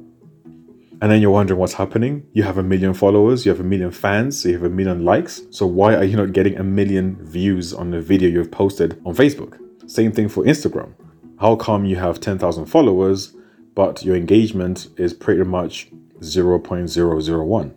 And 1.03 1.11
then 1.11 1.23
you're 1.23 1.31
wondering 1.31 1.59
what's 1.59 1.75
happening. 1.75 2.27
You 2.33 2.43
have 2.43 2.59
a 2.59 2.63
million 2.63 2.93
followers, 2.95 3.47
you 3.47 3.51
have 3.51 3.61
a 3.61 3.65
million 3.65 3.91
fans, 3.91 4.41
so 4.41 4.49
you 4.49 4.55
have 4.55 4.65
a 4.65 4.69
million 4.69 5.05
likes. 5.05 5.43
So 5.51 5.67
why 5.67 5.95
are 5.95 6.05
you 6.05 6.17
not 6.17 6.33
getting 6.33 6.59
a 6.59 6.65
million 6.65 7.17
views 7.25 7.73
on 7.73 7.91
the 7.91 8.01
video 8.01 8.29
you've 8.29 8.51
posted 8.51 9.01
on 9.07 9.15
Facebook? 9.15 9.59
Same 9.91 10.13
thing 10.13 10.29
for 10.29 10.45
Instagram 10.45 10.95
how 11.41 11.57
come 11.57 11.87
you 11.87 11.97
have 11.97 12.21
10,000 12.21 12.67
followers, 12.67 13.35
but 13.75 14.05
your 14.05 14.15
engagement 14.15 14.89
is 14.99 15.15
pretty 15.15 15.43
much 15.43 15.89
0.001? 16.21 17.75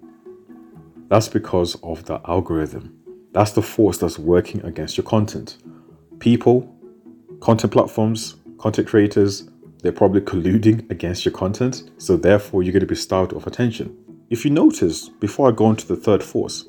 That's 1.08 1.30
because 1.30 1.76
of 1.82 2.04
the 2.04 2.20
algorithm. 2.28 3.00
That's 3.32 3.54
the 3.54 3.62
force 3.62 3.98
that's 3.98 4.20
working 4.20 4.62
against 4.66 4.98
your 4.98 5.06
content. 5.06 5.60
People, 6.20 6.76
content 7.40 7.72
platforms, 7.72 8.36
content 8.58 8.86
creators, 8.86 9.50
they're 9.84 9.92
probably 9.92 10.22
colluding 10.22 10.90
against 10.90 11.26
your 11.26 11.34
content, 11.34 11.92
so 11.98 12.18
therefore 12.18 12.64
you're 12.64 12.74
going 12.74 12.80
to 12.80 12.88
be 12.88 12.96
starved 12.96 13.34
of 13.34 13.46
attention. 13.46 13.96
If 14.30 14.46
you 14.46 14.50
notice, 14.52 15.10
before 15.10 15.50
I 15.50 15.52
go 15.52 15.66
on 15.66 15.76
to 15.76 15.88
the 15.88 15.98
third 15.98 16.24
force, 16.24 16.66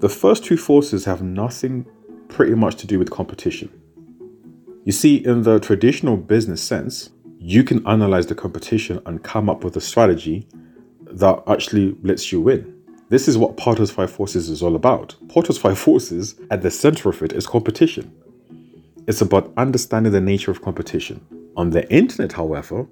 the 0.00 0.08
first 0.08 0.44
two 0.44 0.58
forces 0.58 1.06
have 1.06 1.22
nothing 1.22 1.86
pretty 2.28 2.54
much 2.54 2.76
to 2.76 2.86
do 2.86 2.98
with 2.98 3.10
competition. 3.10 3.70
You 4.84 4.92
see, 4.92 5.16
in 5.16 5.42
the 5.42 5.58
traditional 5.58 6.16
business 6.16 6.62
sense, 6.62 7.10
you 7.38 7.64
can 7.64 7.86
analyze 7.86 8.26
the 8.26 8.34
competition 8.34 9.00
and 9.06 9.24
come 9.24 9.48
up 9.48 9.64
with 9.64 9.76
a 9.76 9.80
strategy 9.80 10.46
that 11.10 11.42
actually 11.46 11.96
lets 12.02 12.30
you 12.30 12.40
win. 12.42 12.74
This 13.08 13.28
is 13.28 13.38
what 13.38 13.56
Porter's 13.56 13.90
Five 13.90 14.10
Forces 14.10 14.50
is 14.50 14.62
all 14.62 14.76
about. 14.76 15.16
Porter's 15.28 15.56
Five 15.56 15.78
Forces, 15.78 16.34
at 16.50 16.60
the 16.60 16.70
center 16.70 17.08
of 17.08 17.22
it, 17.22 17.32
is 17.32 17.46
competition. 17.46 18.14
It's 19.06 19.22
about 19.22 19.52
understanding 19.56 20.12
the 20.12 20.20
nature 20.20 20.50
of 20.50 20.60
competition. 20.60 21.24
On 21.58 21.70
the 21.70 21.92
internet, 21.92 22.34
however, 22.34 22.86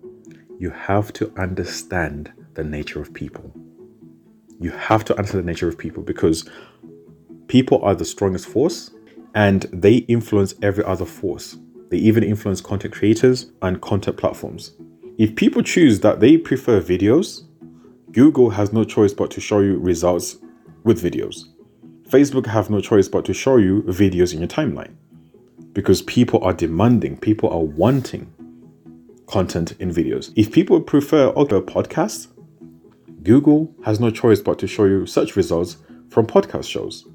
you 0.58 0.70
have 0.70 1.12
to 1.12 1.32
understand 1.38 2.32
the 2.54 2.64
nature 2.64 3.00
of 3.00 3.14
people. 3.14 3.54
You 4.58 4.72
have 4.72 5.04
to 5.04 5.16
understand 5.16 5.44
the 5.44 5.46
nature 5.52 5.68
of 5.68 5.78
people 5.78 6.02
because 6.02 6.50
people 7.46 7.80
are 7.82 7.94
the 7.94 8.04
strongest 8.04 8.48
force 8.48 8.90
and 9.36 9.66
they 9.72 9.98
influence 10.08 10.56
every 10.62 10.82
other 10.82 11.04
force. 11.04 11.56
They 11.90 11.98
even 11.98 12.24
influence 12.24 12.60
content 12.60 12.92
creators 12.92 13.52
and 13.62 13.80
content 13.80 14.16
platforms. 14.16 14.72
If 15.16 15.36
people 15.36 15.62
choose 15.62 16.00
that 16.00 16.18
they 16.18 16.36
prefer 16.36 16.80
videos, 16.80 17.44
Google 18.10 18.50
has 18.50 18.72
no 18.72 18.82
choice 18.82 19.14
but 19.14 19.30
to 19.30 19.40
show 19.40 19.60
you 19.60 19.78
results 19.78 20.38
with 20.82 21.00
videos. 21.00 21.44
Facebook 22.08 22.46
have 22.46 22.68
no 22.68 22.80
choice 22.80 23.06
but 23.06 23.24
to 23.26 23.32
show 23.32 23.58
you 23.58 23.82
videos 23.82 24.32
in 24.34 24.40
your 24.40 24.48
timeline 24.48 24.96
because 25.72 26.02
people 26.02 26.42
are 26.42 26.52
demanding, 26.52 27.16
people 27.16 27.48
are 27.50 27.60
wanting 27.60 28.32
content 29.26 29.72
in 29.78 29.90
videos. 29.90 30.32
If 30.36 30.52
people 30.52 30.80
prefer 30.80 31.32
audio 31.36 31.60
podcasts, 31.60 32.28
Google 33.22 33.74
has 33.84 33.98
no 33.98 34.10
choice 34.10 34.40
but 34.40 34.58
to 34.60 34.66
show 34.66 34.84
you 34.84 35.06
search 35.06 35.36
results 35.36 35.78
from 36.10 36.26
podcast 36.26 36.70
shows. 36.70 37.06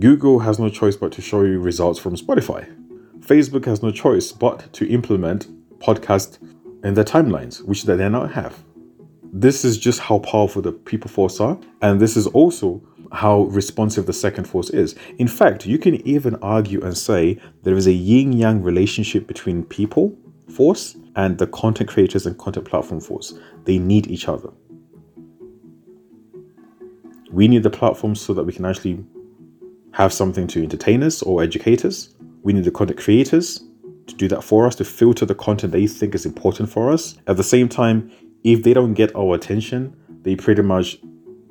Google 0.00 0.38
has 0.38 0.58
no 0.58 0.68
choice 0.68 0.96
but 0.96 1.12
to 1.12 1.20
show 1.20 1.42
you 1.42 1.60
results 1.60 1.98
from 1.98 2.16
Spotify. 2.16 2.66
Facebook 3.20 3.64
has 3.66 3.82
no 3.82 3.90
choice 3.90 4.32
but 4.32 4.72
to 4.72 4.88
implement 4.88 5.48
podcast 5.80 6.38
in 6.84 6.94
their 6.94 7.04
timelines, 7.04 7.62
which 7.62 7.84
they 7.84 8.08
now 8.08 8.26
have. 8.26 8.64
This 9.32 9.64
is 9.64 9.76
just 9.76 10.00
how 10.00 10.20
powerful 10.20 10.62
the 10.62 10.72
people 10.72 11.10
force 11.10 11.40
are, 11.40 11.58
and 11.82 12.00
this 12.00 12.16
is 12.16 12.26
also 12.28 12.80
how 13.12 13.42
responsive 13.42 14.06
the 14.06 14.12
second 14.12 14.44
force 14.44 14.70
is. 14.70 14.94
In 15.18 15.28
fact, 15.28 15.66
you 15.66 15.78
can 15.78 15.96
even 16.06 16.36
argue 16.36 16.82
and 16.82 16.96
say 16.96 17.38
there 17.62 17.76
is 17.76 17.86
a 17.86 17.92
yin 17.92 18.32
yang 18.32 18.62
relationship 18.62 19.26
between 19.26 19.64
people 19.64 20.16
force 20.48 20.96
and 21.16 21.38
the 21.38 21.46
content 21.46 21.88
creators 21.88 22.26
and 22.26 22.36
content 22.38 22.66
platform 22.66 23.00
force. 23.00 23.34
They 23.64 23.78
need 23.78 24.06
each 24.06 24.28
other. 24.28 24.50
We 27.30 27.48
need 27.48 27.62
the 27.62 27.70
platforms 27.70 28.20
so 28.20 28.32
that 28.34 28.44
we 28.44 28.52
can 28.52 28.64
actually 28.64 29.04
have 29.92 30.12
something 30.12 30.46
to 30.48 30.62
entertain 30.62 31.02
us 31.02 31.22
or 31.22 31.42
educate 31.42 31.84
us. 31.84 32.14
We 32.42 32.52
need 32.52 32.64
the 32.64 32.70
content 32.70 32.98
creators 32.98 33.62
to 34.06 34.14
do 34.14 34.28
that 34.28 34.42
for 34.42 34.66
us, 34.66 34.74
to 34.76 34.84
filter 34.84 35.26
the 35.26 35.34
content 35.34 35.72
they 35.72 35.86
think 35.86 36.14
is 36.14 36.24
important 36.24 36.70
for 36.70 36.90
us. 36.90 37.18
At 37.26 37.36
the 37.36 37.44
same 37.44 37.68
time, 37.68 38.10
if 38.44 38.62
they 38.62 38.72
don't 38.72 38.94
get 38.94 39.14
our 39.14 39.34
attention, 39.34 39.94
they 40.22 40.36
pretty 40.36 40.62
much 40.62 40.98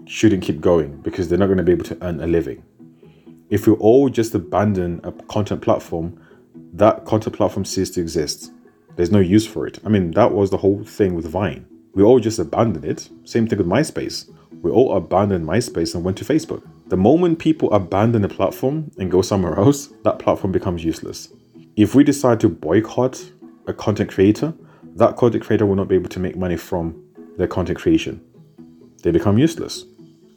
shouldn't 0.05 0.43
keep 0.43 0.61
going 0.61 1.01
because 1.01 1.27
they're 1.27 1.37
not 1.37 1.47
going 1.47 1.57
to 1.57 1.63
be 1.63 1.71
able 1.71 1.85
to 1.85 1.97
earn 2.01 2.19
a 2.21 2.27
living. 2.27 2.63
If 3.49 3.67
we 3.67 3.73
all 3.73 4.09
just 4.09 4.33
abandon 4.33 5.01
a 5.03 5.11
content 5.11 5.61
platform, 5.61 6.19
that 6.73 7.05
content 7.05 7.35
platform 7.35 7.65
ceases 7.65 7.91
to 7.95 8.01
exist. 8.01 8.51
There's 8.97 9.11
no 9.11 9.19
use 9.19 9.45
for 9.45 9.67
it. 9.67 9.79
I 9.85 9.89
mean, 9.89 10.11
that 10.11 10.31
was 10.31 10.49
the 10.49 10.57
whole 10.57 10.83
thing 10.83 11.13
with 11.13 11.27
Vine. 11.27 11.67
We 11.93 12.01
all 12.01 12.19
just 12.19 12.39
abandoned 12.39 12.83
it. 12.83 13.09
Same 13.25 13.47
thing 13.47 13.59
with 13.59 13.67
MySpace. 13.67 14.27
We 14.63 14.71
all 14.71 14.97
abandoned 14.97 15.47
MySpace 15.47 15.93
and 15.93 16.03
went 16.03 16.17
to 16.17 16.25
Facebook. 16.25 16.63
The 16.87 16.97
moment 16.97 17.37
people 17.37 17.71
abandon 17.71 18.25
a 18.25 18.29
platform 18.29 18.91
and 18.97 19.11
go 19.11 19.21
somewhere 19.21 19.57
else, 19.57 19.89
that 20.03 20.17
platform 20.17 20.51
becomes 20.51 20.83
useless. 20.83 21.31
If 21.75 21.93
we 21.93 22.03
decide 22.03 22.39
to 22.39 22.49
boycott 22.49 23.23
a 23.67 23.73
content 23.73 24.09
creator, 24.09 24.51
that 24.95 25.15
content 25.15 25.43
creator 25.43 25.67
will 25.67 25.75
not 25.75 25.89
be 25.89 25.95
able 25.95 26.09
to 26.09 26.19
make 26.19 26.35
money 26.35 26.57
from 26.57 26.99
their 27.37 27.47
content 27.47 27.77
creation. 27.77 28.19
They 29.03 29.11
become 29.11 29.37
useless. 29.37 29.85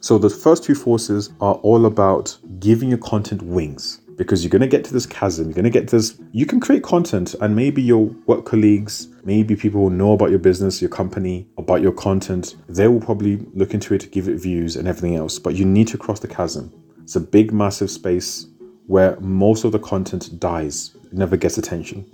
So 0.01 0.19
the 0.19 0.29
first 0.29 0.63
two 0.63 0.75
forces 0.75 1.33
are 1.41 1.55
all 1.55 1.87
about 1.87 2.37
giving 2.59 2.89
your 2.89 2.99
content 2.99 3.41
wings 3.41 4.00
because 4.17 4.43
you're 4.43 4.49
going 4.49 4.61
to 4.61 4.67
get 4.67 4.83
to 4.85 4.93
this 4.93 5.05
chasm. 5.05 5.45
You're 5.45 5.55
going 5.55 5.63
to 5.63 5.69
get 5.69 5.89
this. 5.89 6.19
You 6.31 6.45
can 6.45 6.59
create 6.59 6.83
content, 6.83 7.35
and 7.41 7.55
maybe 7.55 7.81
your 7.81 8.05
work 8.25 8.45
colleagues, 8.45 9.07
maybe 9.23 9.55
people 9.55 9.81
who 9.81 9.95
know 9.95 10.13
about 10.13 10.29
your 10.29 10.39
business, 10.39 10.81
your 10.81 10.89
company, 10.89 11.47
about 11.57 11.81
your 11.81 11.91
content. 11.91 12.55
They 12.67 12.87
will 12.87 13.01
probably 13.01 13.37
look 13.53 13.73
into 13.73 13.93
it, 13.93 14.11
give 14.11 14.27
it 14.27 14.35
views, 14.35 14.75
and 14.75 14.87
everything 14.87 15.15
else. 15.15 15.39
But 15.39 15.55
you 15.55 15.65
need 15.65 15.87
to 15.89 15.97
cross 15.97 16.19
the 16.19 16.27
chasm. 16.27 16.71
It's 17.03 17.15
a 17.15 17.19
big, 17.19 17.51
massive 17.51 17.89
space 17.89 18.47
where 18.87 19.19
most 19.19 19.63
of 19.63 19.71
the 19.71 19.79
content 19.79 20.39
dies, 20.39 20.95
never 21.11 21.37
gets 21.37 21.57
attention 21.57 22.05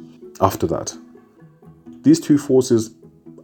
after 0.41 0.67
that. 0.67 0.95
These 2.01 2.19
two 2.19 2.37
forces 2.37 2.95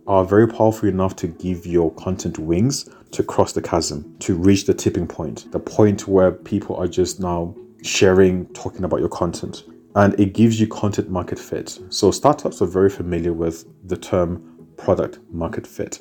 are 0.08 0.26
very 0.26 0.48
powerful 0.48 0.90
enough 0.90 1.16
to 1.18 1.28
give 1.28 1.66
your 1.66 1.92
content 1.96 2.38
wings 2.38 2.90
to 3.12 3.24
cross 3.24 3.54
the 3.54 3.62
chasm, 3.62 4.16
to 4.20 4.36
reach 4.36 4.66
the 4.66 4.74
tipping 4.74 5.08
point, 5.08 5.52
the 5.52 5.60
point 5.60 6.08
where 6.08 6.32
people 6.32 6.76
are 6.76 6.88
just 6.88 7.20
now 7.20 7.56
sharing, 7.84 8.48
talking 8.54 8.84
about 8.84 9.00
your 9.00 9.10
content. 9.10 9.64
And 9.96 10.20
it 10.20 10.34
gives 10.34 10.60
you 10.60 10.68
content 10.68 11.10
market 11.10 11.38
fit. 11.38 11.80
So, 11.90 12.10
startups 12.10 12.62
are 12.62 12.66
very 12.66 12.90
familiar 12.90 13.32
with 13.32 13.66
the 13.88 13.98
term 13.98 14.74
product 14.78 15.20
market 15.30 15.68
fit. 15.68 16.00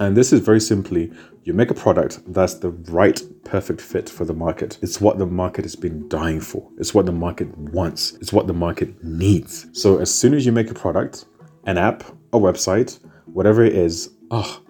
And 0.00 0.16
this 0.16 0.32
is 0.32 0.40
very 0.40 0.60
simply 0.60 1.12
you 1.44 1.54
make 1.54 1.70
a 1.70 1.74
product 1.74 2.20
that's 2.32 2.54
the 2.54 2.70
right, 2.70 3.20
perfect 3.44 3.80
fit 3.80 4.08
for 4.08 4.24
the 4.24 4.34
market. 4.34 4.78
It's 4.82 5.00
what 5.00 5.18
the 5.18 5.26
market 5.26 5.64
has 5.64 5.74
been 5.76 6.08
dying 6.08 6.40
for, 6.40 6.68
it's 6.78 6.94
what 6.94 7.06
the 7.06 7.12
market 7.12 7.56
wants, 7.56 8.12
it's 8.20 8.32
what 8.32 8.46
the 8.46 8.52
market 8.52 9.02
needs. 9.04 9.66
So, 9.72 9.98
as 9.98 10.12
soon 10.12 10.34
as 10.34 10.44
you 10.44 10.52
make 10.52 10.70
a 10.70 10.74
product, 10.74 11.26
an 11.64 11.78
app, 11.78 12.02
a 12.32 12.38
website, 12.38 12.98
whatever 13.26 13.64
it 13.64 13.74
is, 13.74 14.10
oh, 14.30 14.60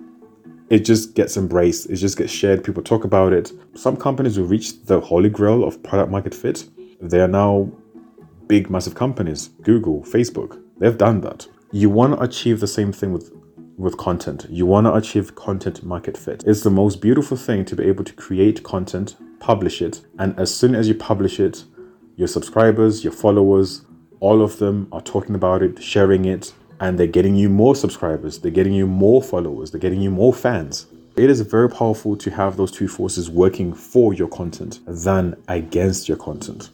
it 0.70 0.80
just 0.84 1.14
gets 1.14 1.36
embraced. 1.36 1.88
It 1.90 1.96
just 1.96 2.18
gets 2.18 2.32
shared. 2.32 2.64
People 2.64 2.82
talk 2.82 3.04
about 3.04 3.32
it. 3.32 3.52
Some 3.74 3.96
companies 3.96 4.36
who 4.36 4.44
reach 4.44 4.84
the 4.84 5.00
holy 5.00 5.30
grail 5.30 5.64
of 5.64 5.82
product 5.82 6.10
market 6.10 6.34
fit, 6.34 6.68
they 7.00 7.20
are 7.20 7.28
now 7.28 7.70
big, 8.46 8.70
massive 8.70 8.94
companies. 8.94 9.48
Google, 9.62 10.02
Facebook, 10.02 10.60
they've 10.78 10.98
done 10.98 11.20
that. 11.22 11.46
You 11.72 11.90
want 11.90 12.14
to 12.14 12.22
achieve 12.22 12.60
the 12.60 12.66
same 12.66 12.92
thing 12.92 13.12
with 13.12 13.32
with 13.76 13.96
content. 13.96 14.44
You 14.50 14.66
want 14.66 14.86
to 14.88 14.94
achieve 14.94 15.36
content 15.36 15.84
market 15.84 16.16
fit. 16.16 16.42
It's 16.44 16.62
the 16.62 16.70
most 16.70 17.00
beautiful 17.00 17.36
thing 17.36 17.64
to 17.66 17.76
be 17.76 17.84
able 17.84 18.02
to 18.02 18.12
create 18.12 18.64
content, 18.64 19.14
publish 19.38 19.80
it, 19.80 20.00
and 20.18 20.36
as 20.36 20.52
soon 20.52 20.74
as 20.74 20.88
you 20.88 20.96
publish 20.96 21.38
it, 21.38 21.64
your 22.16 22.26
subscribers, 22.26 23.04
your 23.04 23.12
followers, 23.12 23.84
all 24.18 24.42
of 24.42 24.58
them 24.58 24.88
are 24.90 25.00
talking 25.00 25.36
about 25.36 25.62
it, 25.62 25.80
sharing 25.80 26.24
it, 26.24 26.52
and 26.80 26.98
they're 26.98 27.06
getting 27.06 27.36
you 27.36 27.48
more 27.48 27.74
subscribers, 27.74 28.38
they're 28.38 28.50
getting 28.50 28.72
you 28.72 28.86
more 28.86 29.22
followers, 29.22 29.70
they're 29.70 29.80
getting 29.80 30.00
you 30.00 30.10
more 30.10 30.32
fans. 30.32 30.86
It 31.16 31.30
is 31.30 31.40
very 31.40 31.68
powerful 31.68 32.16
to 32.16 32.30
have 32.30 32.56
those 32.56 32.70
two 32.70 32.86
forces 32.86 33.28
working 33.28 33.74
for 33.74 34.14
your 34.14 34.28
content 34.28 34.80
than 34.86 35.34
against 35.48 36.08
your 36.08 36.16
content. 36.16 36.70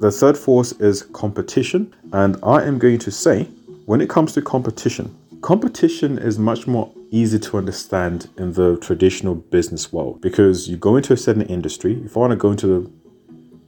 The 0.00 0.10
third 0.10 0.36
force 0.36 0.72
is 0.72 1.02
competition, 1.02 1.94
and 2.12 2.36
I 2.42 2.64
am 2.64 2.78
going 2.78 2.98
to 2.98 3.10
say 3.10 3.44
when 3.86 4.00
it 4.00 4.10
comes 4.10 4.32
to 4.32 4.42
competition, 4.42 5.16
competition 5.40 6.18
is 6.18 6.38
much 6.38 6.66
more 6.66 6.92
easy 7.10 7.38
to 7.38 7.58
understand 7.58 8.28
in 8.36 8.52
the 8.52 8.76
traditional 8.78 9.36
business 9.36 9.92
world 9.92 10.20
because 10.20 10.68
you 10.68 10.76
go 10.76 10.96
into 10.96 11.12
a 11.12 11.16
certain 11.16 11.42
industry. 11.42 12.02
If 12.04 12.16
I 12.16 12.20
want 12.20 12.32
to 12.32 12.36
go 12.36 12.50
into 12.50 12.66
the 12.66 12.90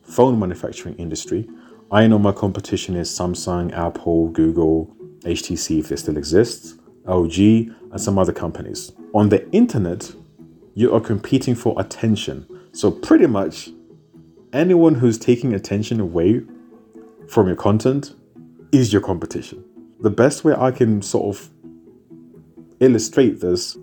phone 0.03 0.39
manufacturing 0.39 0.97
industry, 0.97 1.49
I 1.91 2.07
know 2.07 2.19
my 2.19 2.33
competition 2.33 2.97
is 2.97 3.09
Samsung, 3.09 3.73
Apple, 3.73 4.29
Google, 4.29 4.95
HTC 5.21 5.81
if 5.81 5.93
it 5.93 5.99
still 5.99 6.17
exists, 6.17 6.75
LG, 7.05 7.75
and 7.91 8.01
some 8.01 8.19
other 8.19 8.33
companies. 8.33 8.93
On 9.15 9.29
the 9.29 9.49
internet, 9.51 10.13
you 10.75 10.95
are 10.95 11.01
competing 11.01 11.55
for 11.55 11.75
attention. 11.81 12.47
So, 12.73 12.91
pretty 12.91 13.27
much 13.27 13.71
anyone 14.53 14.95
who's 14.95 15.19
taking 15.19 15.55
attention 15.55 16.01
away 16.01 16.43
from 17.29 17.47
your 17.47 17.57
content 17.57 18.15
is 18.73 18.93
your 18.93 19.03
competition. 19.03 19.65
The 20.01 20.11
best 20.11 20.45
way 20.45 20.55
I 20.55 20.71
can 20.71 21.03
sort 21.03 21.37
of 21.37 21.51
illustrate 22.81 23.41
this, 23.41 23.77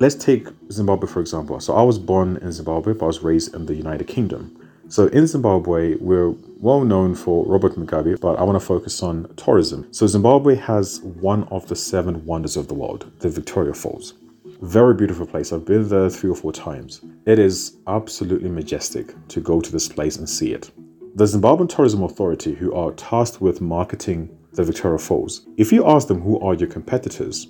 let's 0.00 0.14
take 0.14 0.48
Zimbabwe 0.72 1.08
for 1.08 1.20
example. 1.20 1.60
So, 1.60 1.74
I 1.74 1.82
was 1.82 1.98
born 1.98 2.38
in 2.38 2.52
Zimbabwe, 2.52 2.94
but 2.94 3.04
I 3.04 3.08
was 3.08 3.22
raised 3.22 3.54
in 3.54 3.66
the 3.66 3.74
United 3.74 4.06
Kingdom. 4.06 4.57
So 4.90 5.08
in 5.08 5.26
Zimbabwe, 5.26 5.96
we're 5.96 6.30
well 6.60 6.82
known 6.82 7.14
for 7.14 7.44
Robert 7.44 7.74
Mugabe, 7.74 8.18
but 8.20 8.38
I 8.38 8.42
want 8.42 8.58
to 8.58 8.66
focus 8.66 9.02
on 9.02 9.30
tourism. 9.36 9.86
So 9.92 10.06
Zimbabwe 10.06 10.54
has 10.54 11.00
one 11.02 11.44
of 11.50 11.68
the 11.68 11.76
seven 11.76 12.24
wonders 12.24 12.56
of 12.56 12.68
the 12.68 12.74
world, 12.74 13.12
the 13.18 13.28
Victoria 13.28 13.74
Falls. 13.74 14.14
Very 14.62 14.94
beautiful 14.94 15.26
place. 15.26 15.52
I've 15.52 15.66
been 15.66 15.86
there 15.86 16.08
three 16.08 16.30
or 16.30 16.34
four 16.34 16.52
times. 16.52 17.02
It 17.26 17.38
is 17.38 17.76
absolutely 17.86 18.48
majestic 18.48 19.14
to 19.28 19.40
go 19.42 19.60
to 19.60 19.70
this 19.70 19.88
place 19.88 20.16
and 20.16 20.26
see 20.26 20.54
it. 20.54 20.70
The 21.16 21.24
Zimbabwean 21.24 21.68
Tourism 21.68 22.02
Authority, 22.02 22.54
who 22.54 22.72
are 22.72 22.92
tasked 22.92 23.42
with 23.42 23.60
marketing 23.60 24.34
the 24.54 24.64
Victoria 24.64 24.98
Falls, 24.98 25.46
if 25.58 25.70
you 25.70 25.86
ask 25.86 26.08
them 26.08 26.22
who 26.22 26.40
are 26.40 26.54
your 26.54 26.68
competitors, 26.68 27.48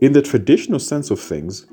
in 0.00 0.12
the 0.12 0.22
traditional 0.22 0.80
sense 0.80 1.12
of 1.12 1.20
things, 1.20 1.66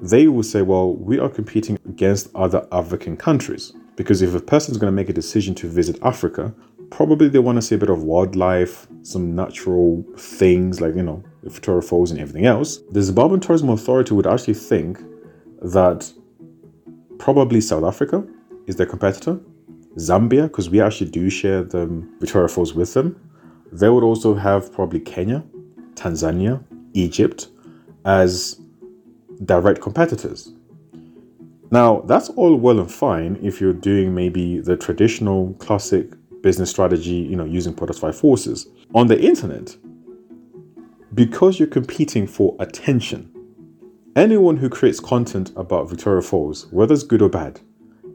they 0.00 0.28
will 0.28 0.42
say, 0.42 0.62
well, 0.62 0.94
we 0.94 1.18
are 1.18 1.28
competing 1.28 1.78
against 1.86 2.30
other 2.34 2.66
African 2.72 3.18
countries. 3.18 3.74
Because 4.02 4.20
if 4.20 4.34
a 4.34 4.40
person's 4.40 4.78
going 4.78 4.90
to 4.90 4.94
make 4.94 5.08
a 5.08 5.12
decision 5.12 5.54
to 5.54 5.68
visit 5.68 5.96
Africa, 6.02 6.52
probably 6.90 7.28
they 7.28 7.38
want 7.38 7.56
to 7.56 7.62
see 7.62 7.76
a 7.76 7.78
bit 7.78 7.88
of 7.88 8.02
wildlife, 8.02 8.88
some 9.02 9.34
natural 9.34 10.04
things 10.16 10.80
like, 10.80 10.94
you 10.96 11.02
know, 11.02 11.22
Falls 11.82 12.10
and 12.10 12.20
everything 12.20 12.46
else. 12.46 12.78
The 12.90 13.00
Zimbabwean 13.00 13.40
Tourism 13.40 13.68
Authority 13.68 14.14
would 14.14 14.26
actually 14.26 14.54
think 14.54 15.02
that 15.60 16.12
probably 17.18 17.60
South 17.60 17.84
Africa 17.84 18.24
is 18.66 18.76
their 18.76 18.86
competitor, 18.86 19.40
Zambia, 19.96 20.44
because 20.44 20.70
we 20.70 20.80
actually 20.80 21.10
do 21.10 21.30
share 21.30 21.62
the 21.62 21.82
um, 21.82 22.16
Victoria 22.20 22.48
Falls 22.48 22.74
with 22.74 22.94
them. 22.94 23.16
They 23.72 23.88
would 23.88 24.04
also 24.04 24.34
have 24.34 24.72
probably 24.72 25.00
Kenya, 25.00 25.44
Tanzania, 25.94 26.62
Egypt 26.92 27.48
as 28.04 28.60
direct 29.44 29.80
competitors. 29.80 30.52
Now, 31.72 32.02
that's 32.02 32.28
all 32.28 32.54
well 32.56 32.80
and 32.80 32.92
fine 32.92 33.38
if 33.42 33.58
you're 33.58 33.72
doing 33.72 34.14
maybe 34.14 34.60
the 34.60 34.76
traditional 34.76 35.54
classic 35.54 36.12
business 36.42 36.68
strategy, 36.68 37.14
you 37.14 37.34
know, 37.34 37.46
using 37.46 37.72
product 37.72 37.98
five 37.98 38.14
forces. 38.14 38.66
On 38.94 39.06
the 39.06 39.18
internet, 39.18 39.74
because 41.14 41.58
you're 41.58 41.66
competing 41.66 42.26
for 42.26 42.54
attention, 42.60 43.32
anyone 44.16 44.58
who 44.58 44.68
creates 44.68 45.00
content 45.00 45.50
about 45.56 45.88
Victoria 45.88 46.20
Falls, 46.20 46.70
whether 46.72 46.92
it's 46.92 47.04
good 47.04 47.22
or 47.22 47.30
bad, 47.30 47.58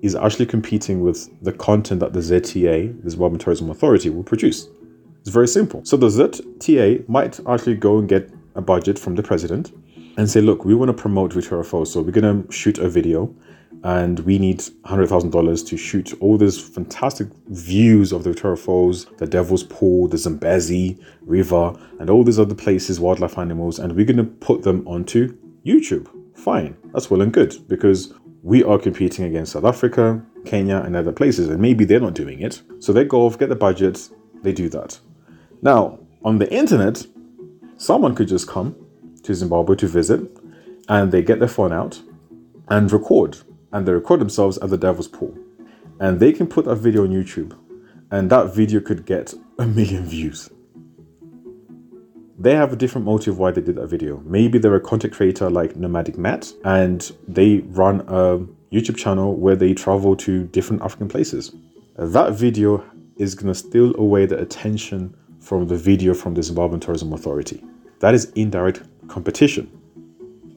is 0.04 0.13
actually 0.13 0.46
competing 0.46 1.02
with 1.02 1.28
the 1.41 1.52
content 1.52 2.00
that 2.02 2.13
the 2.13 2.20
ZTA, 2.20 3.04
the 3.04 3.10
Zimbabwean 3.10 3.39
Tourism 3.39 3.72
Authority, 3.72 4.12
will 4.12 4.24
produce. 4.24 4.67
It's 5.22 5.32
very 5.32 5.48
simple. 5.48 5.84
So 5.84 5.98
the 5.98 6.10
ZTA 6.10 7.10
might 7.10 7.39
actually 7.48 7.78
go 7.78 7.98
and 7.98 8.08
get 8.08 8.32
a 8.54 8.62
budget 8.62 9.00
from 9.00 9.15
the 9.15 9.24
president 9.24 9.72
and 10.17 10.30
say, 10.30 10.41
look, 10.41 10.63
we 10.63 10.76
want 10.76 10.89
to 10.89 10.93
promote 10.93 11.34
Victoria 11.34 11.63
Falls, 11.63 11.91
so 11.91 12.02
we're 12.02 12.12
going 12.12 12.43
to 12.43 12.52
shoot 12.52 12.78
a 12.78 12.88
video 12.88 13.34
and 13.84 14.20
we 14.22 14.40
need 14.40 14.60
$100,000 14.60 15.68
to 15.68 15.78
shoot 15.78 16.13
all 16.20 16.38
these 16.38 16.60
fantastic 16.60 17.28
views 17.48 18.12
of 18.12 18.24
the 18.24 18.32
Victoria 18.32 18.58
Falls, 18.58 19.06
the 19.18 19.28
Devil's 19.28 19.63
Pool, 19.63 20.08
the 20.08 20.18
Zambezi 20.18 20.98
River, 21.22 21.74
and 22.00 22.10
all 22.10 22.24
these 22.24 22.40
other 22.40 22.56
places, 22.56 23.00
wildlife 23.00 23.38
animals, 23.38 23.80
and 23.80 23.94
we're 23.96 24.06
going 24.06 24.18
to 24.18 24.24
put 24.24 24.63
them 24.63 24.88
onto 24.88 25.38
YouTube. 25.66 26.10
Fine, 26.36 26.78
that's 26.94 27.10
well 27.10 27.22
and 27.22 27.34
good 27.34 27.56
because 27.68 28.13
we 28.44 28.63
are 28.63 28.80
competing 28.80 29.26
against 29.26 29.54
South 29.54 29.66
Africa, 29.66 30.24
Kenya, 30.46 30.78
and 30.78 30.96
other 30.96 31.12
places, 31.12 31.50
and 31.50 31.62
maybe 31.62 31.86
they're 31.86 32.00
not 32.00 32.13
doing 32.13 32.42
it. 32.42 32.62
So 32.80 32.94
they 32.94 33.04
go 33.04 33.26
off, 33.26 33.38
get 33.38 33.50
the 33.50 33.56
budget, 33.56 34.10
they 34.44 34.54
do 34.54 34.70
that. 34.70 35.00
Now, 35.62 36.00
on 36.24 36.38
the 36.38 36.52
internet, 36.54 37.06
someone 37.78 38.16
could 38.16 38.28
just 38.28 38.48
come 38.48 38.76
to 39.24 39.34
Zimbabwe 39.34 39.76
to 39.78 39.88
visit 39.88 40.22
and 40.90 41.12
they 41.12 41.22
get 41.22 41.40
their 41.40 41.48
phone 41.48 41.74
out 41.74 42.02
and 42.70 42.92
record 42.92 43.38
and 43.71 43.88
they 43.88 43.91
record 43.91 44.19
themselves 44.19 44.58
at 44.60 44.69
the 44.69 44.77
devil's 44.77 45.08
pool 45.08 45.38
and 45.99 46.19
they 46.19 46.32
can 46.32 46.47
put 46.47 46.65
that 46.65 46.75
video 46.75 47.03
on 47.03 47.10
YouTube 47.10 47.58
and 48.12 48.30
that 48.30 48.53
video 48.53 48.80
could 48.80 49.06
get 49.06 49.34
a 49.60 49.65
million 49.65 50.06
views. 50.06 50.49
They 52.39 52.53
have 52.56 52.71
a 52.71 52.75
different 52.75 53.06
motive 53.06 53.39
why 53.39 53.51
they 53.51 53.62
did 53.62 53.75
that 53.77 53.88
video. 53.88 54.21
Maybe 54.25 54.60
they're 54.60 54.75
a 54.75 54.80
content 54.80 55.13
creator 55.13 55.49
like 55.49 55.75
Nomadic 55.75 56.17
Matt 56.17 56.53
and 56.63 57.12
they 57.27 57.60
run 57.60 58.01
a 58.01 58.39
YouTube 58.71 58.97
channel 58.97 59.36
where 59.36 59.56
they 59.56 59.73
travel 59.73 60.15
to 60.17 60.45
different 60.45 60.84
African 60.84 61.08
places. 61.08 61.53
That 61.97 62.34
video 62.34 62.84
is 63.17 63.34
going 63.34 63.47
to 63.47 63.56
steal 63.56 63.95
away 63.97 64.27
the 64.27 64.38
attention 64.38 65.15
from 65.39 65.67
the 65.67 65.77
video 65.77 66.13
from 66.13 66.36
the 66.36 66.41
Zimbabwean 66.41 66.80
Tourism 66.80 67.12
Authority. 67.13 67.63
That 67.99 68.13
is 68.13 68.25
indirect 68.36 68.84
competition 69.08 69.77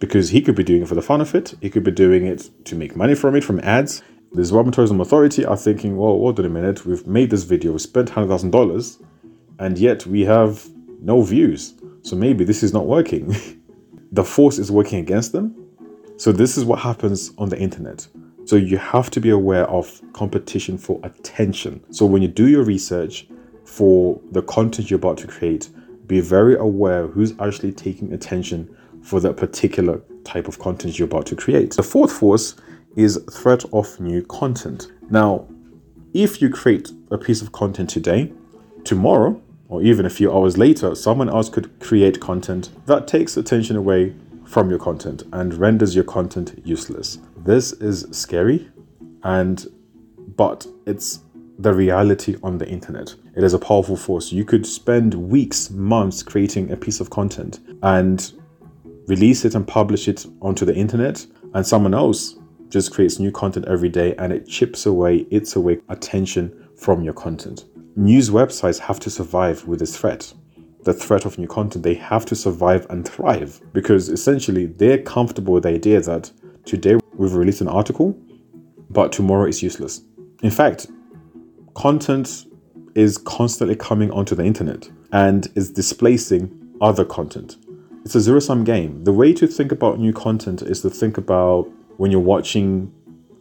because 0.00 0.30
he 0.30 0.40
could 0.40 0.56
be 0.56 0.64
doing 0.64 0.82
it 0.82 0.88
for 0.88 0.96
the 0.96 1.02
fun 1.02 1.20
of 1.20 1.34
it. 1.34 1.54
He 1.60 1.70
could 1.70 1.84
be 1.84 1.92
doing 1.92 2.26
it 2.26 2.50
to 2.64 2.74
make 2.74 2.96
money 2.96 3.14
from 3.14 3.36
it, 3.36 3.44
from 3.44 3.60
ads. 3.60 4.02
The 4.32 4.42
Zimbabwean 4.42 4.72
Tourism 4.72 5.00
Authority 5.00 5.44
are 5.44 5.56
thinking, 5.56 5.96
well, 5.96 6.12
hold 6.12 6.40
on 6.40 6.46
a 6.46 6.48
minute, 6.48 6.86
we've 6.86 7.06
made 7.06 7.30
this 7.30 7.44
video, 7.44 7.72
we 7.72 7.78
spent 7.78 8.10
$100,000, 8.10 9.02
and 9.58 9.78
yet 9.78 10.06
we 10.06 10.24
have 10.24 10.68
no 11.00 11.22
views. 11.22 11.74
So 12.02 12.16
maybe 12.16 12.44
this 12.44 12.62
is 12.62 12.72
not 12.72 12.86
working. 12.86 13.36
the 14.12 14.24
force 14.24 14.58
is 14.58 14.72
working 14.72 15.00
against 15.00 15.32
them. 15.32 15.54
So 16.16 16.32
this 16.32 16.56
is 16.56 16.64
what 16.64 16.78
happens 16.78 17.32
on 17.38 17.48
the 17.50 17.58
internet. 17.58 18.06
So 18.46 18.56
you 18.56 18.78
have 18.78 19.10
to 19.10 19.20
be 19.20 19.30
aware 19.30 19.68
of 19.68 20.00
competition 20.12 20.78
for 20.78 20.98
attention. 21.02 21.84
So 21.92 22.06
when 22.06 22.22
you 22.22 22.28
do 22.28 22.48
your 22.48 22.64
research 22.64 23.28
for 23.64 24.20
the 24.32 24.42
content 24.42 24.90
you're 24.90 24.98
about 24.98 25.18
to 25.18 25.26
create, 25.26 25.68
be 26.06 26.20
very 26.20 26.56
aware 26.56 27.06
who's 27.06 27.38
actually 27.38 27.72
taking 27.72 28.12
attention 28.12 28.76
for 29.02 29.20
that 29.20 29.36
particular 29.36 30.00
type 30.24 30.48
of 30.48 30.58
content 30.58 30.98
you're 30.98 31.06
about 31.06 31.26
to 31.26 31.36
create. 31.36 31.72
The 31.72 31.82
fourth 31.82 32.12
force 32.12 32.56
is 32.96 33.18
threat 33.32 33.64
of 33.72 33.98
new 34.00 34.22
content. 34.26 34.92
Now, 35.10 35.46
if 36.12 36.42
you 36.42 36.50
create 36.50 36.90
a 37.10 37.18
piece 37.18 37.40
of 37.40 37.52
content 37.52 37.90
today, 37.90 38.32
tomorrow, 38.84 39.40
or 39.68 39.82
even 39.82 40.06
a 40.06 40.10
few 40.10 40.32
hours 40.32 40.58
later, 40.58 40.94
someone 40.94 41.28
else 41.28 41.48
could 41.48 41.78
create 41.80 42.20
content 42.20 42.70
that 42.86 43.06
takes 43.06 43.36
attention 43.36 43.76
away 43.76 44.14
from 44.44 44.68
your 44.68 44.80
content 44.80 45.22
and 45.32 45.54
renders 45.54 45.94
your 45.94 46.04
content 46.04 46.60
useless. 46.64 47.18
This 47.36 47.72
is 47.74 48.06
scary 48.10 48.68
and 49.22 49.66
but 50.36 50.66
it's 50.86 51.20
the 51.58 51.72
reality 51.72 52.36
on 52.42 52.58
the 52.58 52.68
internet. 52.68 53.14
It 53.36 53.44
is 53.44 53.54
a 53.54 53.58
powerful 53.58 53.96
force. 53.96 54.32
You 54.32 54.44
could 54.44 54.66
spend 54.66 55.14
weeks, 55.14 55.70
months 55.70 56.22
creating 56.22 56.72
a 56.72 56.76
piece 56.76 57.00
of 57.00 57.10
content 57.10 57.60
and 57.82 58.32
release 59.06 59.44
it 59.44 59.54
and 59.54 59.66
publish 59.66 60.08
it 60.08 60.26
onto 60.40 60.64
the 60.64 60.74
internet, 60.74 61.26
and 61.54 61.66
someone 61.66 61.94
else 61.94 62.36
just 62.68 62.92
creates 62.92 63.18
new 63.18 63.32
content 63.32 63.66
every 63.66 63.88
day 63.88 64.14
and 64.16 64.32
it 64.32 64.46
chips 64.46 64.86
away, 64.86 65.26
it's 65.30 65.56
away 65.56 65.78
attention 65.88 66.68
from 66.76 67.02
your 67.02 67.14
content. 67.14 67.64
News 67.96 68.30
websites 68.30 68.78
have 68.78 69.00
to 69.00 69.10
survive 69.10 69.66
with 69.66 69.80
this 69.80 69.96
threat. 69.96 70.32
The 70.84 70.94
threat 70.94 71.26
of 71.26 71.36
new 71.38 71.48
content, 71.48 71.82
they 71.82 71.94
have 71.94 72.24
to 72.26 72.36
survive 72.36 72.86
and 72.88 73.06
thrive 73.06 73.60
because 73.72 74.08
essentially 74.08 74.66
they're 74.66 75.02
comfortable 75.02 75.54
with 75.54 75.64
the 75.64 75.70
idea 75.70 76.00
that 76.00 76.30
today 76.64 76.96
we've 77.14 77.34
released 77.34 77.60
an 77.60 77.68
article, 77.68 78.16
but 78.88 79.12
tomorrow 79.12 79.46
it's 79.46 79.62
useless. 79.62 80.02
In 80.42 80.50
fact, 80.50 80.86
content 81.74 82.46
is 82.94 83.18
constantly 83.18 83.76
coming 83.76 84.10
onto 84.10 84.34
the 84.34 84.44
internet 84.44 84.88
and 85.12 85.48
is 85.54 85.70
displacing 85.70 86.56
other 86.80 87.04
content. 87.04 87.56
It's 88.02 88.14
a 88.14 88.20
zero 88.20 88.40
sum 88.40 88.64
game. 88.64 89.04
The 89.04 89.12
way 89.12 89.34
to 89.34 89.46
think 89.46 89.72
about 89.72 89.98
new 89.98 90.14
content 90.14 90.62
is 90.62 90.80
to 90.80 90.90
think 90.90 91.18
about 91.18 91.70
when 91.98 92.10
you're 92.10 92.18
watching 92.18 92.90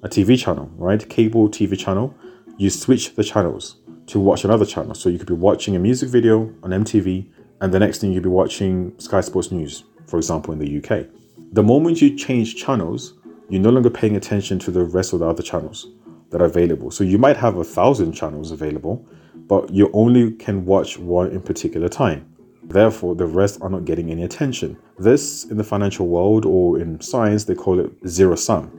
a 0.03 0.09
TV 0.09 0.37
channel, 0.37 0.69
right? 0.75 1.07
Cable 1.09 1.47
TV 1.47 1.79
channel, 1.79 2.13
you 2.57 2.69
switch 2.69 3.15
the 3.15 3.23
channels 3.23 3.77
to 4.07 4.19
watch 4.19 4.43
another 4.43 4.65
channel. 4.65 4.93
So 4.95 5.07
you 5.07 5.17
could 5.17 5.27
be 5.27 5.33
watching 5.33 5.77
a 5.77 5.79
music 5.79 6.09
video 6.09 6.53
on 6.61 6.71
MTV, 6.71 7.29
and 7.61 7.73
the 7.73 7.79
next 7.79 8.01
thing 8.01 8.11
you'd 8.11 8.23
be 8.23 8.29
watching 8.29 8.99
Sky 8.99 9.21
Sports 9.21 9.49
News, 9.49 9.85
for 10.07 10.17
example, 10.17 10.51
in 10.51 10.59
the 10.59 10.77
UK. 10.77 11.07
The 11.53 11.63
moment 11.63 12.01
you 12.01 12.17
change 12.17 12.57
channels, 12.57 13.13
you're 13.47 13.61
no 13.61 13.69
longer 13.69 13.89
paying 13.89 14.17
attention 14.17 14.59
to 14.59 14.71
the 14.71 14.83
rest 14.83 15.13
of 15.13 15.19
the 15.19 15.25
other 15.25 15.41
channels 15.41 15.87
that 16.31 16.41
are 16.41 16.45
available. 16.45 16.91
So 16.91 17.05
you 17.05 17.17
might 17.17 17.37
have 17.37 17.55
a 17.55 17.63
thousand 17.63 18.11
channels 18.11 18.51
available, 18.51 19.07
but 19.35 19.69
you 19.69 19.89
only 19.93 20.33
can 20.33 20.65
watch 20.65 20.99
one 20.99 21.31
in 21.31 21.41
particular 21.41 21.87
time. 21.87 22.28
Therefore, 22.69 23.15
the 23.15 23.25
rest 23.25 23.61
are 23.61 23.69
not 23.69 23.85
getting 23.85 24.11
any 24.11 24.23
attention. 24.23 24.77
This, 24.99 25.45
in 25.45 25.57
the 25.57 25.63
financial 25.63 26.07
world 26.07 26.45
or 26.45 26.79
in 26.79 27.01
science, 27.01 27.43
they 27.45 27.55
call 27.55 27.79
it 27.79 27.91
zero 28.07 28.35
sum. 28.35 28.71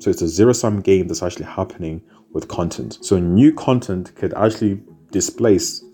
So 0.00 0.10
it's 0.10 0.20
a 0.20 0.28
zero 0.28 0.52
sum 0.52 0.80
game 0.80 1.06
that's 1.06 1.22
actually 1.22 1.46
happening 1.46 2.02
with 2.32 2.48
content. 2.48 2.98
So 3.00 3.18
new 3.18 3.54
content 3.54 4.14
could 4.16 4.34
actually 4.34 4.82
displace 5.12 5.84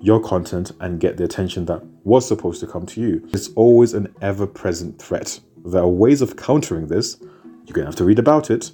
your 0.00 0.20
content 0.20 0.72
and 0.80 0.98
get 0.98 1.18
the 1.18 1.24
attention 1.24 1.66
that 1.66 1.84
was 2.04 2.26
supposed 2.26 2.60
to 2.60 2.66
come 2.66 2.86
to 2.86 3.00
you. 3.00 3.28
It's 3.32 3.48
always 3.48 3.92
an 3.92 4.14
ever 4.22 4.46
present 4.46 5.00
threat. 5.00 5.38
There 5.66 5.82
are 5.82 5.88
ways 5.88 6.22
of 6.22 6.36
countering 6.36 6.86
this. 6.86 7.18
You're 7.20 7.74
going 7.74 7.84
to 7.84 7.90
have 7.90 7.96
to 7.96 8.04
read 8.04 8.18
about 8.18 8.50
it, 8.50 8.70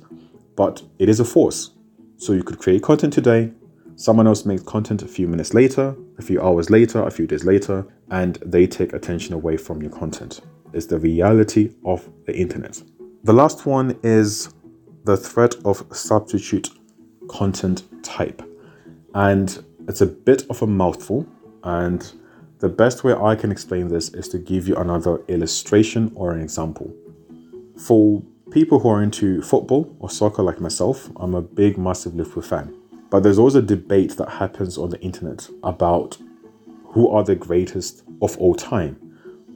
but 0.55 0.83
it 1.01 1.09
is 1.09 1.19
a 1.19 1.25
force. 1.25 1.73
So 2.17 2.33
you 2.33 2.45
could 2.45 2.59
create 2.59 2.83
content 2.83 3.13
today, 3.13 3.53
someone 3.97 4.27
else 4.27 4.45
makes 4.45 4.63
content 4.63 5.03
a 5.03 5.09
few 5.09 5.27
minutes 5.29 5.55
later, 5.55 5.95
a 6.19 6.23
few 6.23 6.41
hours 6.41 6.71
later, 6.71 7.03
a 7.03 7.11
few 7.11 7.27
days 7.27 7.45
later, 7.45 7.87
and 8.11 8.37
they 8.45 8.67
take 8.67 8.93
attention 8.93 9.35
away 9.35 9.57
from 9.57 9.81
your 9.81 9.91
content. 9.91 10.41
It's 10.73 10.87
the 10.87 10.99
reality 10.99 11.71
of 11.85 12.09
the 12.27 12.37
internet. 12.37 12.83
The 13.23 13.33
last 13.33 13.67
one 13.67 13.99
is 14.03 14.53
the 15.05 15.17
threat 15.17 15.55
of 15.65 15.85
substitute 15.93 16.71
content 17.29 17.85
type. 18.03 18.43
And 19.15 19.65
it's 19.89 20.01
a 20.01 20.07
bit 20.07 20.45
of 20.51 20.63
a 20.63 20.67
mouthful. 20.67 21.27
And 21.63 22.13
the 22.59 22.69
best 22.69 23.05
way 23.05 23.15
I 23.15 23.35
can 23.37 23.53
explain 23.53 23.89
this 23.89 24.09
is 24.11 24.29
to 24.29 24.39
give 24.39 24.67
you 24.67 24.77
another 24.77 25.23
illustration 25.29 26.13
or 26.15 26.33
an 26.33 26.41
example. 26.41 26.93
For 27.79 28.23
people 28.51 28.79
who 28.79 28.89
are 28.89 29.03
into 29.03 29.43
football 29.43 29.95
or 30.01 30.11
soccer 30.11 30.43
like 30.43 30.61
myself, 30.61 31.11
I'm 31.17 31.35
a 31.35 31.43
big, 31.43 31.79
massive 31.79 32.15
Liverpool 32.15 32.43
fan. 32.43 32.75
But 33.11 33.23
there's 33.23 33.39
always 33.39 33.55
a 33.55 33.63
debate 33.63 34.17
that 34.17 34.29
happens 34.29 34.77
on 34.77 34.91
the 34.91 35.01
internet 35.01 35.49
about 35.63 36.19
who 36.87 37.09
are 37.09 37.25
the 37.25 37.35
greatest 37.35 38.03
of 38.23 38.37
all 38.39 38.55
time. 38.55 38.97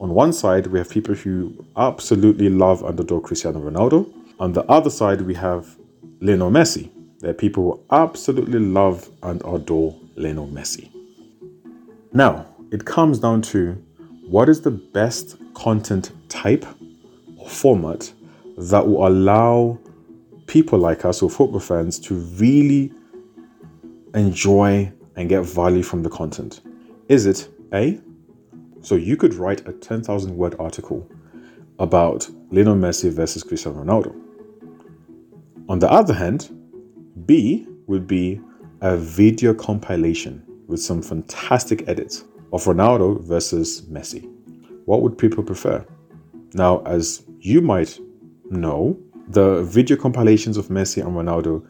On 0.01 0.13
one 0.13 0.31
side, 0.31 0.67
we 0.67 0.79
have 0.79 0.89
people 0.89 1.15
who 1.15 1.65
absolutely 1.75 2.49
love 2.49 2.83
underdog 2.83 3.23
Cristiano 3.23 3.59
Ronaldo. 3.59 4.11
On 4.39 4.53
the 4.53 4.63
other 4.65 4.89
side, 4.89 5.21
we 5.21 5.33
have 5.35 5.77
Lionel 6.21 6.51
Messi. 6.51 6.89
There 7.19 7.31
are 7.31 7.33
people 7.33 7.63
who 7.63 7.95
absolutely 7.95 8.59
love 8.59 9.09
and 9.23 9.41
adore 9.45 9.95
Lionel 10.15 10.47
Messi. 10.47 10.89
Now, 12.13 12.45
it 12.71 12.85
comes 12.85 13.19
down 13.19 13.41
to 13.53 13.73
what 14.25 14.47
is 14.47 14.61
the 14.61 14.71
best 14.71 15.35
content 15.53 16.11
type 16.29 16.65
or 17.37 17.49
format 17.49 18.11
that 18.57 18.87
will 18.87 19.07
allow 19.07 19.79
people 20.47 20.79
like 20.79 21.03
us 21.05 21.21
or 21.21 21.29
football 21.29 21.59
fans 21.59 21.99
to 21.99 22.15
really 22.15 22.91
enjoy 24.13 24.91
and 25.15 25.29
get 25.29 25.43
value 25.43 25.83
from 25.83 26.03
the 26.03 26.09
content? 26.09 26.61
Is 27.07 27.25
it 27.25 27.49
A? 27.73 27.99
So 28.81 28.95
you 28.95 29.17
could 29.17 29.33
write 29.33 29.67
a 29.67 29.73
10,000 29.73 30.35
word 30.35 30.55
article 30.59 31.09
about 31.79 32.29
Lionel 32.51 32.75
Messi 32.75 33.11
versus 33.11 33.43
Cristiano 33.43 33.83
Ronaldo. 33.83 34.15
On 35.67 35.79
the 35.79 35.91
other 35.91 36.13
hand, 36.13 36.49
B 37.25 37.67
would 37.87 38.07
be 38.07 38.41
a 38.81 38.95
video 38.97 39.53
compilation 39.53 40.43
with 40.67 40.81
some 40.81 41.01
fantastic 41.01 41.87
edits 41.87 42.23
of 42.53 42.63
Ronaldo 42.65 43.21
versus 43.21 43.81
Messi. 43.83 44.29
What 44.85 45.01
would 45.01 45.17
people 45.17 45.43
prefer? 45.43 45.85
Now, 46.53 46.81
as 46.85 47.23
you 47.39 47.61
might 47.61 47.99
know, 48.49 48.97
The 49.29 49.61
video 49.61 49.95
compilations 49.95 50.57
of 50.57 50.69
Messi 50.69 51.05
and 51.05 51.15
Ronaldo 51.15 51.63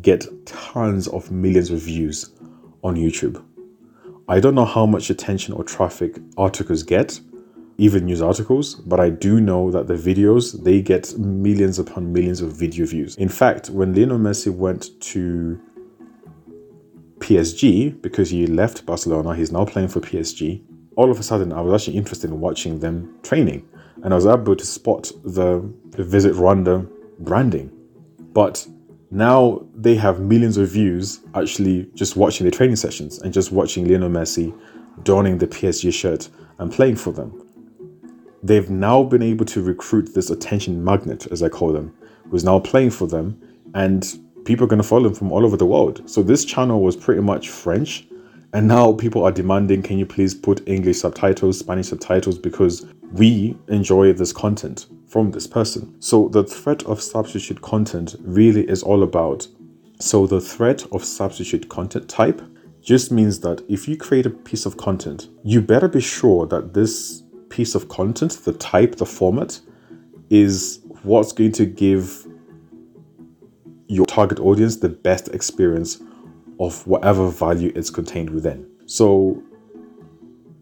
get 0.00 0.26
tons 0.46 1.08
of 1.08 1.30
millions 1.30 1.70
of 1.70 1.80
views 1.80 2.30
on 2.82 2.96
YouTube. 2.96 3.42
I 4.28 4.40
don't 4.40 4.54
know 4.54 4.64
how 4.64 4.86
much 4.86 5.10
attention 5.10 5.54
or 5.54 5.64
traffic 5.64 6.18
articles 6.36 6.82
get, 6.82 7.20
even 7.78 8.06
news 8.06 8.22
articles, 8.22 8.76
but 8.76 9.00
I 9.00 9.10
do 9.10 9.40
know 9.40 9.70
that 9.70 9.88
the 9.88 9.94
videos 9.94 10.62
they 10.62 10.80
get 10.80 11.18
millions 11.18 11.78
upon 11.78 12.12
millions 12.12 12.40
of 12.40 12.52
video 12.52 12.86
views. 12.86 13.16
In 13.16 13.28
fact, 13.28 13.70
when 13.70 13.94
Lionel 13.94 14.18
Messi 14.18 14.54
went 14.54 15.00
to 15.00 15.60
PSG 17.18 18.00
because 18.02 18.30
he 18.30 18.46
left 18.46 18.86
Barcelona, 18.86 19.34
he's 19.34 19.52
now 19.52 19.64
playing 19.64 19.88
for 19.88 20.00
PSG. 20.00 20.62
All 20.96 21.10
of 21.10 21.18
a 21.18 21.22
sudden, 21.22 21.52
I 21.52 21.60
was 21.60 21.82
actually 21.82 21.96
interested 21.96 22.30
in 22.30 22.40
watching 22.40 22.78
them 22.78 23.18
training 23.22 23.66
and 24.02 24.12
I 24.12 24.16
was 24.16 24.26
able 24.26 24.56
to 24.56 24.66
spot 24.66 25.10
the, 25.24 25.60
Visit 25.96 26.34
Rwanda 26.34 26.88
branding. 27.18 27.70
But 28.32 28.66
now 29.12 29.62
they 29.74 29.94
have 29.94 30.20
millions 30.20 30.56
of 30.56 30.70
views 30.70 31.20
actually 31.34 31.86
just 31.94 32.16
watching 32.16 32.46
the 32.46 32.50
training 32.50 32.76
sessions 32.76 33.18
and 33.18 33.30
just 33.30 33.52
watching 33.52 33.86
Lionel 33.86 34.08
Messi 34.08 34.58
donning 35.02 35.36
the 35.36 35.46
PSG 35.46 35.92
shirt 35.92 36.30
and 36.58 36.72
playing 36.72 36.96
for 36.96 37.12
them. 37.12 37.46
They've 38.42 38.70
now 38.70 39.02
been 39.02 39.22
able 39.22 39.44
to 39.44 39.62
recruit 39.62 40.14
this 40.14 40.30
attention 40.30 40.82
magnet, 40.82 41.26
as 41.30 41.42
I 41.42 41.50
call 41.50 41.74
them, 41.74 41.94
who's 42.30 42.42
now 42.42 42.58
playing 42.58 42.90
for 42.90 43.06
them, 43.06 43.38
and 43.74 44.18
people 44.46 44.64
are 44.64 44.68
going 44.68 44.80
to 44.80 44.88
follow 44.88 45.08
him 45.08 45.14
from 45.14 45.30
all 45.30 45.44
over 45.44 45.58
the 45.58 45.66
world. 45.66 46.08
So 46.08 46.22
this 46.22 46.46
channel 46.46 46.80
was 46.80 46.96
pretty 46.96 47.20
much 47.20 47.50
French, 47.50 48.06
and 48.54 48.66
now 48.66 48.94
people 48.94 49.24
are 49.24 49.30
demanding, 49.30 49.82
can 49.82 49.98
you 49.98 50.06
please 50.06 50.34
put 50.34 50.66
English 50.66 51.00
subtitles, 51.00 51.58
Spanish 51.58 51.88
subtitles, 51.88 52.38
because 52.38 52.86
we 53.12 53.56
enjoy 53.68 54.12
this 54.12 54.32
content 54.32 54.86
from 55.06 55.30
this 55.30 55.46
person. 55.46 56.00
So 56.00 56.28
the 56.28 56.44
threat 56.44 56.82
of 56.84 57.02
substitute 57.02 57.60
content 57.60 58.16
really 58.20 58.68
is 58.68 58.82
all 58.82 59.02
about. 59.02 59.46
So 60.00 60.26
the 60.26 60.40
threat 60.40 60.86
of 60.92 61.04
substitute 61.04 61.68
content 61.68 62.08
type 62.08 62.40
just 62.80 63.12
means 63.12 63.40
that 63.40 63.62
if 63.68 63.86
you 63.86 63.96
create 63.96 64.26
a 64.26 64.30
piece 64.30 64.66
of 64.66 64.76
content, 64.76 65.28
you 65.44 65.60
better 65.60 65.88
be 65.88 66.00
sure 66.00 66.46
that 66.46 66.74
this 66.74 67.22
piece 67.50 67.74
of 67.74 67.88
content, 67.88 68.32
the 68.44 68.54
type, 68.54 68.96
the 68.96 69.06
format, 69.06 69.60
is 70.30 70.80
what's 71.02 71.32
going 71.32 71.52
to 71.52 71.66
give 71.66 72.26
your 73.88 74.06
target 74.06 74.40
audience 74.40 74.76
the 74.76 74.88
best 74.88 75.28
experience 75.28 76.02
of 76.58 76.86
whatever 76.86 77.28
value 77.28 77.70
is 77.74 77.90
contained 77.90 78.30
within. 78.30 78.66
So 78.86 79.42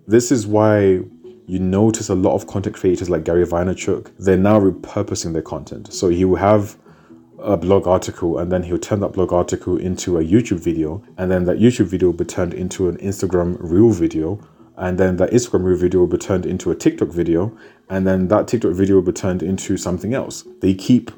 this 0.08 0.32
is 0.32 0.46
why 0.46 1.00
you 1.50 1.58
notice 1.58 2.08
a 2.08 2.14
lot 2.14 2.34
of 2.34 2.46
content 2.46 2.76
creators 2.76 3.10
like 3.10 3.24
Gary 3.24 3.44
Vaynerchuk, 3.44 4.12
they're 4.18 4.36
now 4.36 4.60
repurposing 4.60 5.32
their 5.32 5.42
content. 5.42 5.92
So 5.92 6.08
he 6.08 6.24
will 6.24 6.36
have 6.36 6.76
a 7.38 7.56
blog 7.56 7.88
article 7.88 8.38
and 8.38 8.52
then 8.52 8.62
he'll 8.62 8.78
turn 8.78 9.00
that 9.00 9.12
blog 9.14 9.32
article 9.32 9.76
into 9.76 10.18
a 10.18 10.22
YouTube 10.22 10.60
video 10.60 11.02
and 11.18 11.30
then 11.30 11.44
that 11.44 11.56
YouTube 11.58 11.86
video 11.86 12.08
will 12.08 12.16
be 12.16 12.24
turned 12.24 12.54
into 12.54 12.88
an 12.88 12.96
Instagram 12.98 13.56
reel 13.60 13.90
video 13.90 14.38
and 14.76 14.98
then 14.98 15.16
that 15.16 15.30
Instagram 15.30 15.64
reel 15.64 15.76
video 15.76 16.00
will 16.00 16.06
be 16.06 16.18
turned 16.18 16.46
into 16.46 16.70
a 16.70 16.76
TikTok 16.76 17.08
video 17.08 17.56
and 17.88 18.06
then 18.06 18.28
that 18.28 18.46
TikTok 18.46 18.72
video 18.72 18.96
will 18.96 19.02
be 19.02 19.12
turned 19.12 19.42
into 19.42 19.76
something 19.76 20.14
else. 20.14 20.44
They 20.60 20.74
keep 20.74 21.10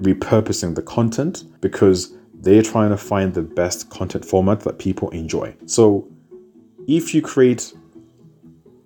repurposing 0.00 0.74
the 0.74 0.82
content 0.82 1.44
because 1.60 2.16
They're 2.46 2.62
trying 2.62 2.90
to 2.90 2.96
find 2.96 3.34
the 3.34 3.42
best 3.42 3.90
content 3.90 4.24
format 4.24 4.60
that 4.60 4.78
people 4.78 5.10
enjoy. 5.10 5.56
So 5.66 6.06
if 6.86 7.14
you 7.14 7.22
create 7.22 7.72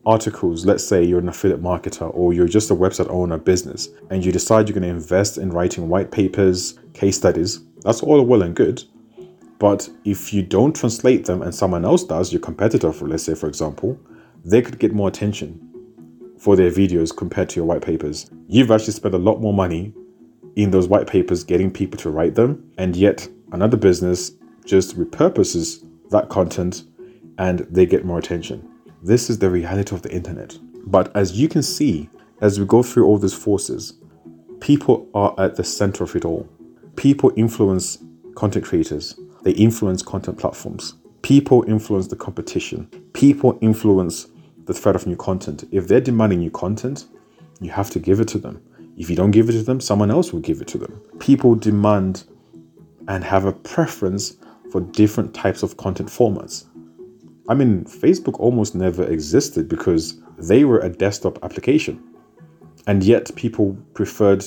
articles, 0.06 0.64
let's 0.64 0.84
say 0.84 1.04
you're 1.04 1.18
an 1.18 1.28
affiliate 1.28 1.62
marketer 1.62 2.10
or 2.14 2.32
you're 2.32 2.48
just 2.48 2.70
a 2.70 2.74
website 2.74 3.10
owner 3.10 3.38
business, 3.38 3.88
and 4.10 4.24
you 4.24 4.32
decide 4.32 4.68
you're 4.68 4.78
going 4.78 4.82
to 4.82 4.88
invest 4.88 5.38
in 5.38 5.50
writing 5.50 5.88
white 5.88 6.10
papers, 6.10 6.78
case 6.94 7.16
studies, 7.16 7.60
that's 7.84 8.02
all 8.02 8.22
well 8.24 8.42
and 8.42 8.56
good. 8.56 8.82
But 9.58 9.90
if 10.04 10.32
you 10.32 10.42
don't 10.42 10.74
translate 10.74 11.26
them 11.26 11.42
and 11.42 11.54
someone 11.54 11.84
else 11.84 12.04
does, 12.04 12.32
your 12.32 12.40
competitor, 12.40 12.92
for 12.92 13.06
let's 13.06 13.24
say, 13.24 13.34
for 13.34 13.46
example, 13.46 14.00
they 14.44 14.62
could 14.62 14.78
get 14.78 14.94
more 14.94 15.08
attention 15.08 15.66
for 16.38 16.56
their 16.56 16.70
videos 16.70 17.14
compared 17.14 17.50
to 17.50 17.56
your 17.56 17.66
white 17.66 17.82
papers. 17.82 18.30
You've 18.48 18.70
actually 18.70 18.94
spent 18.94 19.14
a 19.14 19.18
lot 19.18 19.40
more 19.40 19.52
money 19.52 19.92
in 20.56 20.70
those 20.70 20.88
white 20.88 21.06
papers 21.06 21.44
getting 21.44 21.70
people 21.70 21.98
to 21.98 22.10
write 22.10 22.34
them, 22.34 22.72
and 22.78 22.96
yet 22.96 23.28
another 23.52 23.76
business 23.76 24.32
just 24.64 24.98
repurposes 24.98 25.84
that 26.10 26.30
content 26.30 26.84
and 27.38 27.60
they 27.70 27.86
get 27.86 28.04
more 28.04 28.18
attention. 28.18 28.69
This 29.02 29.30
is 29.30 29.38
the 29.38 29.48
reality 29.48 29.94
of 29.94 30.02
the 30.02 30.12
internet. 30.12 30.58
But 30.86 31.14
as 31.16 31.38
you 31.40 31.48
can 31.48 31.62
see, 31.62 32.10
as 32.42 32.60
we 32.60 32.66
go 32.66 32.82
through 32.82 33.06
all 33.06 33.16
these 33.16 33.34
forces, 33.34 33.94
people 34.60 35.08
are 35.14 35.34
at 35.38 35.56
the 35.56 35.64
center 35.64 36.04
of 36.04 36.14
it 36.16 36.26
all. 36.26 36.46
People 36.96 37.32
influence 37.34 37.98
content 38.34 38.66
creators, 38.66 39.18
they 39.42 39.52
influence 39.52 40.02
content 40.02 40.38
platforms. 40.38 40.94
People 41.22 41.64
influence 41.66 42.08
the 42.08 42.16
competition. 42.16 42.86
People 43.14 43.58
influence 43.62 44.26
the 44.66 44.74
threat 44.74 44.96
of 44.96 45.06
new 45.06 45.16
content. 45.16 45.64
If 45.72 45.88
they're 45.88 46.00
demanding 46.00 46.40
new 46.40 46.50
content, 46.50 47.06
you 47.60 47.70
have 47.70 47.90
to 47.90 47.98
give 47.98 48.20
it 48.20 48.28
to 48.28 48.38
them. 48.38 48.62
If 48.98 49.08
you 49.08 49.16
don't 49.16 49.30
give 49.30 49.48
it 49.48 49.52
to 49.52 49.62
them, 49.62 49.80
someone 49.80 50.10
else 50.10 50.32
will 50.32 50.40
give 50.40 50.60
it 50.60 50.68
to 50.68 50.78
them. 50.78 51.00
People 51.20 51.54
demand 51.54 52.24
and 53.08 53.24
have 53.24 53.46
a 53.46 53.52
preference 53.52 54.36
for 54.70 54.82
different 54.82 55.34
types 55.34 55.62
of 55.62 55.78
content 55.78 56.10
formats. 56.10 56.66
I 57.50 57.54
mean, 57.54 57.84
Facebook 57.84 58.38
almost 58.38 58.76
never 58.76 59.02
existed 59.02 59.68
because 59.68 60.20
they 60.38 60.64
were 60.64 60.78
a 60.78 60.88
desktop 60.88 61.36
application. 61.42 62.00
And 62.86 63.02
yet 63.02 63.34
people 63.34 63.76
preferred 63.92 64.44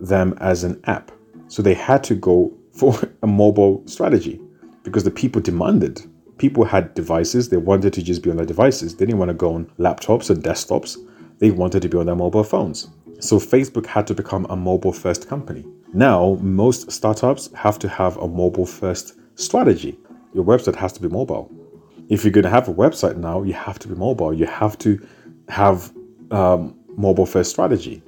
them 0.00 0.36
as 0.40 0.64
an 0.64 0.80
app. 0.86 1.12
So 1.46 1.62
they 1.62 1.74
had 1.74 2.02
to 2.04 2.16
go 2.16 2.52
for 2.72 2.98
a 3.22 3.28
mobile 3.28 3.84
strategy 3.86 4.40
because 4.82 5.04
the 5.04 5.12
people 5.12 5.40
demanded. 5.40 6.04
People 6.38 6.64
had 6.64 6.92
devices, 6.94 7.50
they 7.50 7.56
wanted 7.56 7.92
to 7.92 8.02
just 8.02 8.20
be 8.20 8.30
on 8.30 8.36
their 8.36 8.46
devices. 8.46 8.96
They 8.96 9.06
didn't 9.06 9.20
want 9.20 9.28
to 9.28 9.34
go 9.34 9.54
on 9.54 9.70
laptops 9.78 10.28
and 10.28 10.42
desktops, 10.42 10.96
they 11.38 11.52
wanted 11.52 11.82
to 11.82 11.88
be 11.88 11.98
on 11.98 12.06
their 12.06 12.16
mobile 12.16 12.42
phones. 12.42 12.88
So 13.20 13.38
Facebook 13.38 13.86
had 13.86 14.08
to 14.08 14.14
become 14.14 14.44
a 14.50 14.56
mobile 14.56 14.92
first 14.92 15.28
company. 15.28 15.64
Now, 15.94 16.36
most 16.40 16.90
startups 16.90 17.48
have 17.54 17.78
to 17.78 17.88
have 17.88 18.16
a 18.16 18.26
mobile 18.26 18.66
first 18.66 19.14
strategy. 19.36 19.96
Your 20.34 20.44
website 20.44 20.74
has 20.74 20.92
to 20.94 21.00
be 21.00 21.06
mobile. 21.06 21.61
If 22.08 22.24
you're 22.24 22.32
going 22.32 22.44
to 22.44 22.50
have 22.50 22.68
a 22.68 22.74
website 22.74 23.16
now, 23.16 23.42
you 23.42 23.52
have 23.54 23.78
to 23.80 23.88
be 23.88 23.94
mobile. 23.94 24.34
You 24.34 24.46
have 24.46 24.76
to 24.78 25.06
have 25.48 25.92
um, 26.30 26.76
mobile 26.96 27.26
first 27.26 27.50
strategy. 27.50 28.02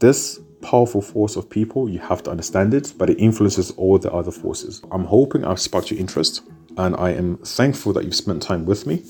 This 0.00 0.40
powerful 0.62 1.00
force 1.00 1.36
of 1.36 1.48
people, 1.48 1.88
you 1.88 1.98
have 1.98 2.22
to 2.24 2.30
understand 2.30 2.74
it, 2.74 2.92
but 2.98 3.10
it 3.10 3.18
influences 3.18 3.70
all 3.72 3.98
the 3.98 4.12
other 4.12 4.32
forces. 4.32 4.82
I'm 4.90 5.04
hoping 5.04 5.44
I've 5.44 5.60
sparked 5.60 5.90
your 5.90 6.00
interest, 6.00 6.42
and 6.76 6.96
I 6.96 7.10
am 7.10 7.38
thankful 7.38 7.92
that 7.94 8.04
you've 8.04 8.14
spent 8.14 8.42
time 8.42 8.66
with 8.66 8.86
me. 8.86 9.04